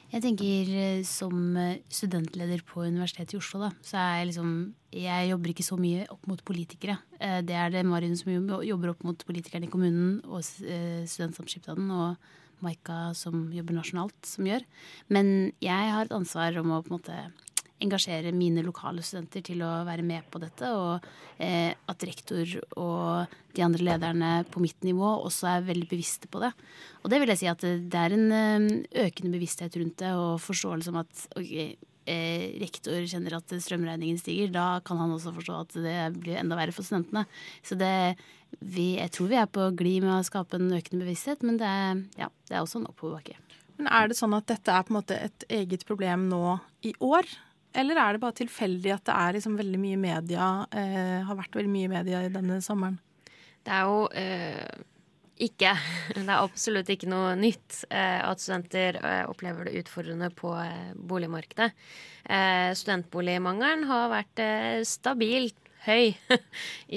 Jeg 0.08 0.23
tenker 0.23 0.69
eh, 0.71 1.03
Som 1.08 1.58
eh, 1.60 1.84
studentleder 1.91 2.63
på 2.67 2.86
Universitetet 2.86 3.36
i 3.36 3.41
Oslo, 3.41 3.65
da, 3.65 3.71
så 3.84 3.99
er 3.99 4.21
jeg 4.21 4.30
liksom 4.32 4.51
Jeg 4.95 5.30
jobber 5.34 5.51
ikke 5.51 5.67
så 5.67 5.77
mye 5.80 6.06
opp 6.13 6.30
mot 6.32 6.43
politikere. 6.47 6.97
Eh, 7.19 7.41
det 7.43 7.58
er 7.60 7.73
det 7.73 7.86
Marin 7.88 8.15
som 8.15 8.32
jobber 8.32 8.93
opp 8.93 9.03
mot 9.08 9.25
politikerne 9.27 9.67
i 9.67 9.71
kommunen 9.71 10.21
og 10.23 10.45
Studentsamskipnaden, 10.47 11.91
og 11.91 12.63
Maika 12.63 13.12
som 13.13 13.49
jobber 13.53 13.75
nasjonalt, 13.77 14.17
som 14.25 14.47
gjør. 14.47 14.63
Men 15.13 15.51
jeg 15.62 15.91
har 15.93 16.08
et 16.08 16.15
ansvar 16.15 16.56
om 16.63 16.71
å 16.73 16.82
på 16.82 16.89
en 16.89 16.95
måte 16.95 17.17
engasjere 17.83 18.33
mine 18.35 18.63
lokale 18.65 19.03
studenter 19.05 19.43
til 19.45 19.61
å 19.65 19.71
være 19.87 20.05
med 20.05 20.25
på 20.31 20.41
dette. 20.41 20.69
Og 20.73 21.05
eh, 21.43 21.73
at 21.73 22.05
rektor 22.07 22.55
og 22.79 23.35
de 23.57 23.65
andre 23.65 23.89
lederne 23.91 24.31
på 24.53 24.61
mitt 24.63 24.79
nivå 24.85 25.15
også 25.27 25.51
er 25.51 25.67
veldig 25.67 25.89
bevisste 25.89 26.29
på 26.31 26.41
det. 26.43 26.53
Og 27.03 27.11
det 27.13 27.21
vil 27.21 27.33
jeg 27.33 27.43
si 27.43 27.51
at 27.51 27.65
det 27.65 28.01
er 28.01 28.15
en 28.17 28.31
eh, 28.33 28.71
økende 29.07 29.35
bevissthet 29.35 29.77
rundt 29.79 30.01
det, 30.01 30.15
og 30.17 30.41
forståelse 30.43 30.93
om 30.93 31.01
at 31.03 31.27
okay, 31.37 31.75
eh, 32.07 32.57
rektor 32.61 32.97
kjenner 33.03 33.37
at 33.37 33.53
strømregningen 33.53 34.19
stiger. 34.21 34.51
Da 34.53 34.67
kan 34.85 35.01
han 35.01 35.13
også 35.13 35.35
forstå 35.37 35.61
at 35.61 35.77
det 35.77 35.99
blir 36.17 36.41
enda 36.41 36.57
verre 36.59 36.75
for 36.75 36.87
studentene. 36.87 37.27
Så 37.65 37.77
det, 37.79 38.17
vi, 38.59 38.95
jeg 38.97 39.13
tror 39.15 39.33
vi 39.33 39.41
er 39.41 39.51
på 39.51 39.69
glid 39.77 40.05
med 40.07 40.17
å 40.17 40.27
skape 40.27 40.59
en 40.59 40.71
økende 40.73 41.05
bevissthet, 41.05 41.45
men 41.45 41.59
det, 41.61 41.73
ja, 42.19 42.31
det 42.49 42.57
er 42.57 42.63
også 42.63 42.81
en 42.81 42.89
oppoverbakke. 42.89 43.37
Men 43.77 43.91
Er 43.93 44.09
det 44.09 44.17
sånn 44.17 44.33
at 44.33 44.47
dette 44.49 44.73
er 44.73 44.85
på 44.85 44.89
en 44.89 44.97
måte 44.97 45.17
et 45.21 45.45
eget 45.53 45.85
problem 45.85 46.25
nå 46.31 46.57
i 46.87 46.95
år? 47.03 47.27
Eller 47.77 47.99
er 48.01 48.15
det 48.15 48.23
bare 48.23 48.39
tilfeldig 48.39 48.93
at 48.95 49.05
det 49.05 49.15
er 49.15 49.37
liksom 49.37 49.57
veldig 49.59 49.79
mye 49.81 49.97
media, 50.01 50.45
eh, 50.73 51.17
har 51.27 51.37
vært 51.37 51.57
veldig 51.59 51.73
mye 51.73 51.91
media 51.91 52.23
i 52.25 52.31
denne 52.33 52.57
sommeren? 52.65 52.97
Det 53.67 53.73
er 53.75 53.89
jo 53.89 54.05
eh, 54.15 54.85
ikke 55.43 55.73
Det 56.15 56.25
er 56.25 56.39
absolutt 56.39 56.89
ikke 56.89 57.09
noe 57.11 57.35
nytt 57.39 57.83
eh, 57.91 58.19
at 58.23 58.41
studenter 58.41 58.99
eh, 59.01 59.23
opplever 59.29 59.67
det 59.67 59.83
utfordrende 59.83 60.31
på 60.33 60.53
eh, 60.61 60.93
boligmarkedet. 60.97 61.69
Eh, 62.25 62.71
studentboligmangelen 62.77 63.85
har 63.91 64.11
vært 64.11 64.43
stabilt 64.87 65.59
høy 65.87 66.17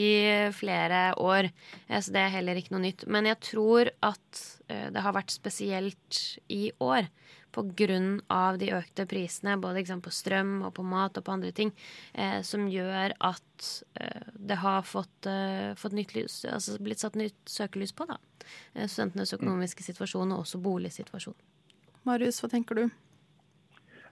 i 0.06 0.10
flere 0.56 1.12
år, 1.20 1.50
så 1.92 2.14
det 2.14 2.22
er 2.24 2.32
heller 2.34 2.58
ikke 2.58 2.72
noe 2.74 2.82
nytt. 2.88 3.04
Men 3.06 3.28
jeg 3.28 3.38
tror 3.52 3.90
at 4.02 4.40
det 4.66 5.02
har 5.04 5.14
vært 5.14 5.30
spesielt 5.30 6.18
i 6.50 6.72
år 6.82 7.06
pga. 7.52 8.56
de 8.58 8.70
økte 8.76 9.06
prisene 9.06 9.56
både 9.60 9.84
sant, 9.86 10.04
på 10.04 10.10
strøm 10.10 10.62
og 10.66 10.74
på 10.74 10.82
mat 10.82 11.18
og 11.18 11.24
på 11.24 11.32
andre 11.32 11.52
ting, 11.52 11.72
eh, 12.14 12.40
som 12.42 12.68
gjør 12.68 13.14
at 13.20 13.84
eh, 14.00 14.32
det 14.34 14.56
har 14.62 14.82
fått, 14.82 15.26
eh, 15.26 15.74
fått 15.76 15.92
lys, 15.92 16.44
altså 16.44 16.78
blitt 16.80 16.98
satt 16.98 17.14
nytt 17.14 17.38
søkelys 17.46 17.92
på 17.92 18.06
da. 18.08 18.18
Eh, 18.74 18.86
studentenes 18.86 19.34
økonomiske 19.36 19.82
situasjon 19.82 20.32
og 20.32 20.44
også 20.44 20.60
boligsituasjon. 20.62 21.36
Marius, 22.08 22.40
hva 22.40 22.50
tenker 22.50 22.74
du? 22.74 22.88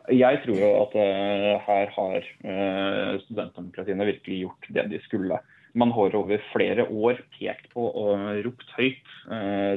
Jeg 0.09 0.41
tror 0.41 0.57
jo 0.57 0.69
at 0.81 0.95
uh, 0.97 1.61
her 1.67 1.91
har 1.93 2.27
uh, 2.41 3.19
studentdemokratiene 3.27 4.07
virkelig 4.09 4.39
gjort 4.41 4.69
det 4.73 4.85
de 4.89 5.01
skulle. 5.05 5.37
Man 5.77 5.93
har 5.93 6.17
over 6.17 6.41
flere 6.49 6.87
år 6.89 7.21
pekt 7.37 7.69
på 7.75 7.85
og 7.93 8.41
ropt 8.47 8.71
høyt, 8.79 9.11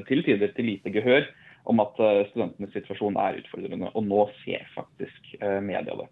til 0.07 0.23
tider 0.23 0.53
til 0.55 0.69
lite 0.71 0.93
gehør, 0.95 1.27
om 1.69 1.81
at 1.83 1.99
eh, 2.01 2.23
studentenes 2.31 2.73
situasjon 2.75 3.17
er 3.21 3.39
utfordrende. 3.41 3.91
Og 3.97 4.05
nå 4.07 4.25
ser 4.41 4.65
faktisk 4.75 5.33
eh, 5.39 5.59
media 5.63 5.97
det. 5.99 6.07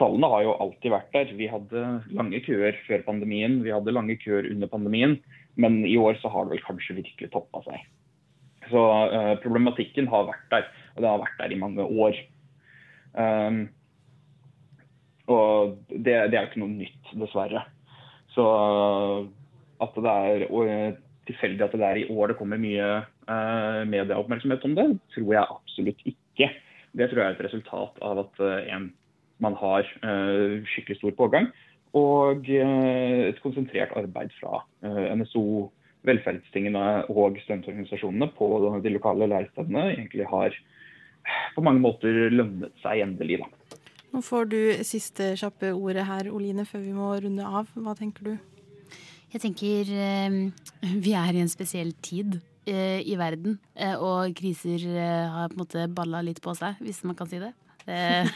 Tallene 0.00 0.30
har 0.32 0.44
jo 0.44 0.56
alltid 0.64 0.94
vært 0.94 1.14
der. 1.16 1.32
Vi 1.38 1.48
hadde 1.50 1.86
lange 2.16 2.42
køer 2.44 2.78
før 2.86 3.04
pandemien, 3.06 3.60
vi 3.64 3.72
hadde 3.74 3.94
lange 3.94 4.16
køer 4.20 4.48
under 4.50 4.70
pandemien. 4.70 5.18
Men 5.60 5.82
i 5.88 5.96
år 6.00 6.20
så 6.20 6.30
har 6.32 6.46
det 6.46 6.56
vel 6.56 6.64
kanskje 6.64 7.00
virkelig 7.00 7.32
toppa 7.32 7.62
seg. 7.66 7.82
Så 8.70 8.80
uh, 8.80 9.34
problematikken 9.42 10.06
har 10.12 10.28
vært 10.28 10.46
der, 10.52 10.68
og 10.94 11.02
det 11.02 11.10
har 11.10 11.22
vært 11.24 11.40
der 11.40 11.52
i 11.52 11.58
mange 11.58 11.84
år. 11.84 12.18
Um, 13.18 13.58
og 15.26 15.74
det, 15.90 16.14
det, 16.30 16.36
er 16.38 16.44
jo 16.44 16.48
ikke 16.52 16.62
noe 16.62 16.76
nytt, 16.76 17.12
dessverre. 17.18 17.64
Så 18.30 18.46
at 19.82 19.98
det 19.98 20.14
er 20.30 20.44
tilfeldig 21.28 21.66
at 21.66 21.74
det 21.76 21.86
er 21.86 22.00
i 22.00 22.06
år 22.10 22.32
det 22.32 22.38
kommer 22.38 22.60
mye 22.60 22.86
uh, 23.04 23.82
medieoppmerksomhet 23.88 24.64
om 24.68 24.76
det, 24.78 24.86
tror 25.14 25.34
jeg 25.34 25.56
absolutt 25.56 26.06
ikke. 26.08 26.50
Det 26.96 27.10
tror 27.10 27.22
jeg 27.22 27.26
er 27.28 27.36
et 27.36 27.44
resultat 27.48 28.00
av 28.04 28.22
at 28.24 28.40
uh, 28.42 28.56
en, 28.74 28.88
man 29.42 29.58
har 29.60 29.88
uh, 30.04 30.60
skikkelig 30.72 31.00
stor 31.00 31.16
pågang, 31.18 31.50
og 31.96 32.46
et 32.46 33.38
konsentrert 33.42 33.90
arbeid 33.98 34.30
fra 34.38 34.60
NSO, 35.18 35.72
velferdstingene 36.06 36.84
og 37.10 37.40
studentorganisasjonene 37.42 38.28
på 38.36 38.46
de 38.84 38.92
lokale 38.94 39.26
lærestedene 39.26 39.88
egentlig 39.96 40.28
har 40.30 40.54
på 41.56 41.64
mange 41.66 41.82
måter 41.82 42.30
lønnet 42.30 42.70
seg 42.84 43.02
endelig. 43.02 43.40
da. 43.42 43.76
Nå 44.14 44.22
får 44.26 44.48
du 44.50 44.60
siste 44.86 45.32
kjappe 45.38 45.74
ordet 45.74 46.06
her, 46.08 46.30
Oline, 46.34 46.64
før 46.66 46.86
vi 46.86 46.94
må 46.94 47.10
runde 47.22 47.46
av. 47.46 47.74
Hva 47.74 47.94
tenker 47.98 48.26
du? 48.26 48.32
Jeg 49.30 49.44
tenker 49.44 49.90
vi 51.04 51.12
er 51.14 51.36
i 51.36 51.42
en 51.42 51.50
spesiell 51.50 51.92
tid 52.02 52.40
eh, 52.68 53.00
i 53.06 53.16
verden. 53.20 53.58
Eh, 53.74 53.96
og 53.96 54.34
kriser 54.38 54.84
eh, 54.90 55.26
har 55.30 55.50
på 55.50 55.58
en 55.58 55.64
måte 55.64 55.88
balla 55.94 56.22
litt 56.24 56.40
på 56.42 56.54
seg, 56.58 56.80
hvis 56.84 57.02
man 57.06 57.18
kan 57.18 57.30
si 57.30 57.40
det. 57.42 57.52
Eh, 57.90 58.28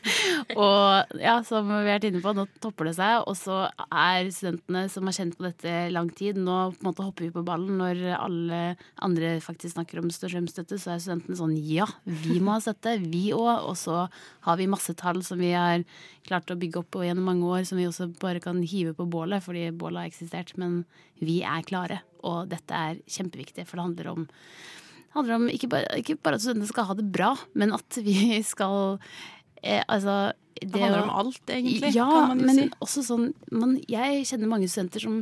og 0.62 1.16
ja, 1.22 1.36
som 1.46 1.68
vi 1.68 1.76
har 1.76 1.86
vært 1.86 2.06
inne 2.08 2.22
på, 2.24 2.32
nå 2.34 2.46
topper 2.62 2.88
det 2.90 2.96
seg. 2.98 3.22
Og 3.30 3.36
så 3.38 3.62
er 3.86 4.30
studentene 4.34 4.86
som 4.92 5.06
har 5.08 5.16
kjent 5.16 5.36
på 5.38 5.46
dette 5.46 5.74
lang 5.94 6.10
tid, 6.16 6.40
nå 6.40 6.56
på 6.74 6.82
en 6.82 6.88
måte 6.88 7.06
hopper 7.06 7.28
vi 7.28 7.32
på 7.34 7.44
ballen. 7.46 7.78
Når 7.80 8.02
alle 8.18 8.60
andre 9.06 9.36
faktisk 9.44 9.76
snakker 9.76 10.02
om 10.02 10.10
strømstøtte, 10.12 10.80
så 10.82 10.94
er 10.94 11.02
studentene 11.04 11.38
sånn 11.38 11.56
ja, 11.56 11.88
vi 12.04 12.40
må 12.42 12.56
ha 12.56 12.62
støtte, 12.64 12.96
vi 13.04 13.28
òg. 13.36 13.66
Og 13.70 13.76
så 13.80 14.06
har 14.48 14.60
vi 14.60 14.70
masse 14.70 14.96
tall 14.98 15.22
som 15.26 15.40
vi 15.42 15.52
har 15.54 15.84
klart 16.26 16.50
å 16.50 16.58
bygge 16.58 16.82
opp 16.82 17.00
gjennom 17.06 17.28
mange 17.30 17.46
år, 17.46 17.66
som 17.68 17.78
vi 17.80 17.88
også 17.88 18.10
bare 18.22 18.42
kan 18.42 18.62
hive 18.66 18.96
på 18.96 19.06
bålet, 19.10 19.44
fordi 19.44 19.68
bålet 19.70 20.04
har 20.04 20.10
eksistert. 20.10 20.56
Men 20.60 20.82
vi 21.22 21.40
er 21.46 21.66
klare, 21.66 22.02
og 22.26 22.50
dette 22.50 22.74
er 22.90 22.98
kjempeviktig, 23.06 23.66
for 23.68 23.78
det 23.78 23.88
handler 23.88 24.12
om 24.12 24.26
handler 25.16 25.38
om 25.40 25.46
ikke 25.52 25.68
bare, 25.72 25.86
ikke 26.00 26.18
bare, 26.22 26.38
at 26.38 26.44
studentene 26.44 26.68
skal 26.70 26.86
ha 26.90 26.94
det 26.98 27.06
bra, 27.12 27.32
men 27.54 27.72
at 27.76 27.98
vi 28.04 28.40
skal 28.52 28.98
eh, 29.62 29.82
altså 29.88 30.32
Det 30.60 30.80
handler 30.80 31.02
å- 31.02 31.08
om 31.10 31.16
alt, 31.24 31.42
egentlig, 31.52 31.94
Ja, 31.94 32.06
kan 32.08 32.28
man 32.30 32.38
jo 32.40 32.46
men 32.46 32.56
si. 32.62 32.70
også 32.80 33.02
sånn 33.04 33.26
man, 33.52 33.76
Jeg 33.88 34.24
kjenner 34.30 34.48
mange 34.48 34.68
studenter 34.72 35.00
som 35.04 35.18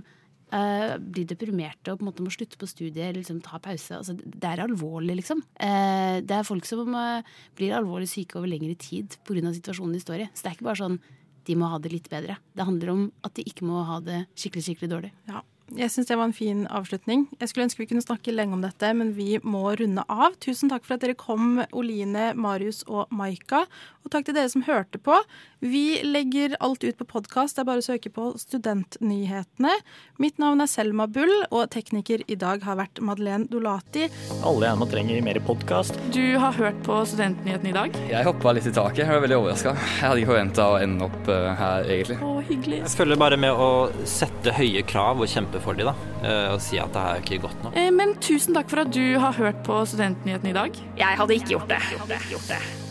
eh, 0.54 0.92
blir 1.02 1.26
deprimerte 1.26 1.90
og 1.90 1.98
på 1.98 2.04
en 2.04 2.10
måte 2.12 2.22
må 2.22 2.30
slutte 2.30 2.58
på 2.60 2.68
studiet 2.70 3.08
eller 3.08 3.18
liksom 3.24 3.40
ta 3.42 3.58
pause. 3.58 3.90
Altså, 3.96 4.14
det 4.14 4.44
er 4.46 4.62
alvorlig, 4.62 5.16
liksom. 5.18 5.40
Eh, 5.58 6.20
det 6.22 6.30
er 6.36 6.46
folk 6.46 6.64
som 6.68 6.94
eh, 6.94 7.22
blir 7.58 7.74
alvorlig 7.74 8.06
syke 8.12 8.36
over 8.38 8.46
lengre 8.52 8.76
tid 8.78 9.16
pga. 9.26 9.50
situasjonen 9.56 9.92
de 9.96 10.00
står 10.04 10.20
i. 10.22 10.28
Så 10.34 10.44
det 10.44 10.52
er 10.52 10.56
ikke 10.58 10.68
bare 10.70 10.82
sånn 10.84 11.00
de 11.44 11.54
må 11.60 11.66
ha 11.68 11.76
det 11.82 11.90
litt 11.92 12.06
bedre. 12.08 12.38
Det 12.56 12.64
handler 12.64 12.88
om 12.94 13.02
at 13.26 13.34
de 13.34 13.42
ikke 13.44 13.66
må 13.66 13.82
ha 13.84 13.98
det 14.00 14.22
skikkelig, 14.38 14.62
skikkelig 14.68 14.88
dårlig. 14.94 15.10
Ja. 15.28 15.42
Jeg 15.72 15.90
syns 15.90 16.10
det 16.10 16.18
var 16.20 16.28
en 16.28 16.36
fin 16.36 16.66
avslutning. 16.68 17.24
Jeg 17.40 17.48
skulle 17.48 17.64
ønske 17.64 17.80
vi 17.80 17.88
kunne 17.88 18.04
snakke 18.04 18.34
lenge 18.34 18.52
om 18.52 18.62
dette, 18.62 18.90
men 18.94 19.14
vi 19.16 19.38
må 19.40 19.62
runde 19.80 20.04
av. 20.12 20.36
Tusen 20.44 20.68
takk 20.68 20.84
for 20.84 20.96
at 20.98 21.04
dere 21.04 21.16
kom, 21.16 21.62
Oline, 21.72 22.32
Marius 22.36 22.82
og 22.84 23.08
Maika. 23.14 23.64
Og 24.04 24.12
takk 24.12 24.26
til 24.28 24.36
dere 24.36 24.50
som 24.52 24.66
hørte 24.66 25.00
på. 25.00 25.16
Vi 25.64 26.02
legger 26.04 26.58
alt 26.60 26.84
ut 26.84 26.98
på 26.98 27.06
podkast. 27.08 27.56
Det 27.56 27.62
er 27.62 27.68
bare 27.70 27.80
å 27.80 27.86
søke 27.86 28.12
på 28.12 28.34
Studentnyhetene. 28.36 29.72
Mitt 30.20 30.36
navn 30.42 30.60
er 30.60 30.68
Selma 30.68 31.06
Bull, 31.08 31.32
og 31.48 31.70
tekniker 31.72 32.20
i 32.28 32.36
dag 32.36 32.60
har 32.68 32.76
vært 32.82 33.00
Madeleine 33.00 33.48
Dolati. 33.48 34.10
Alle 34.44 34.68
gjerne 34.68 34.90
trenger 34.92 35.24
mer 35.24 35.40
podkast. 35.48 35.96
Du 36.12 36.36
har 36.42 36.52
hørt 36.58 36.84
på 36.84 37.00
Studentnyhetene 37.08 37.72
i 37.72 37.76
dag? 37.78 37.96
Jeg 38.12 38.28
hoppa 38.28 38.52
litt 38.52 38.68
i 38.68 38.74
taket. 38.76 39.06
Jeg 39.06 39.16
var 39.16 39.24
veldig 39.24 39.40
overraska. 39.40 39.72
Jeg 39.72 40.04
hadde 40.04 40.20
ikke 40.20 40.32
forventa 40.34 40.68
å 40.74 40.78
ende 40.84 41.08
opp 41.08 41.32
eh, 41.32 41.50
her, 41.62 41.90
egentlig. 41.96 42.20
Å, 42.20 42.34
hyggelig. 42.50 42.82
Jeg 42.84 42.94
følger 43.00 43.22
bare 43.24 43.40
med 43.40 43.64
å 43.64 43.70
sette 44.04 44.52
høye 44.60 44.84
krav 44.84 45.24
og 45.24 45.32
kjempe 45.32 45.53
for 45.60 45.74
dem, 45.74 45.86
da. 45.86 45.94
Eh, 46.22 46.52
Og 46.54 46.60
si 46.60 46.78
at 46.78 46.92
det 46.92 47.02
her 47.02 47.14
er 47.18 47.20
ikke 47.22 47.40
godt 47.48 47.62
nok. 47.64 47.76
Eh, 47.76 47.90
Men 47.90 48.14
tusen 48.20 48.54
takk 48.54 48.68
for 48.70 48.80
at 48.80 48.90
du 48.94 49.18
har 49.18 49.32
hørt 49.32 49.62
på 49.64 49.84
Studentnyhetene 49.86 50.50
i 50.50 50.52
dag. 50.52 50.72
Jeg 50.98 51.16
hadde 51.18 51.34
ikke 51.34 51.54
gjort 51.54 51.68
det. 51.68 52.83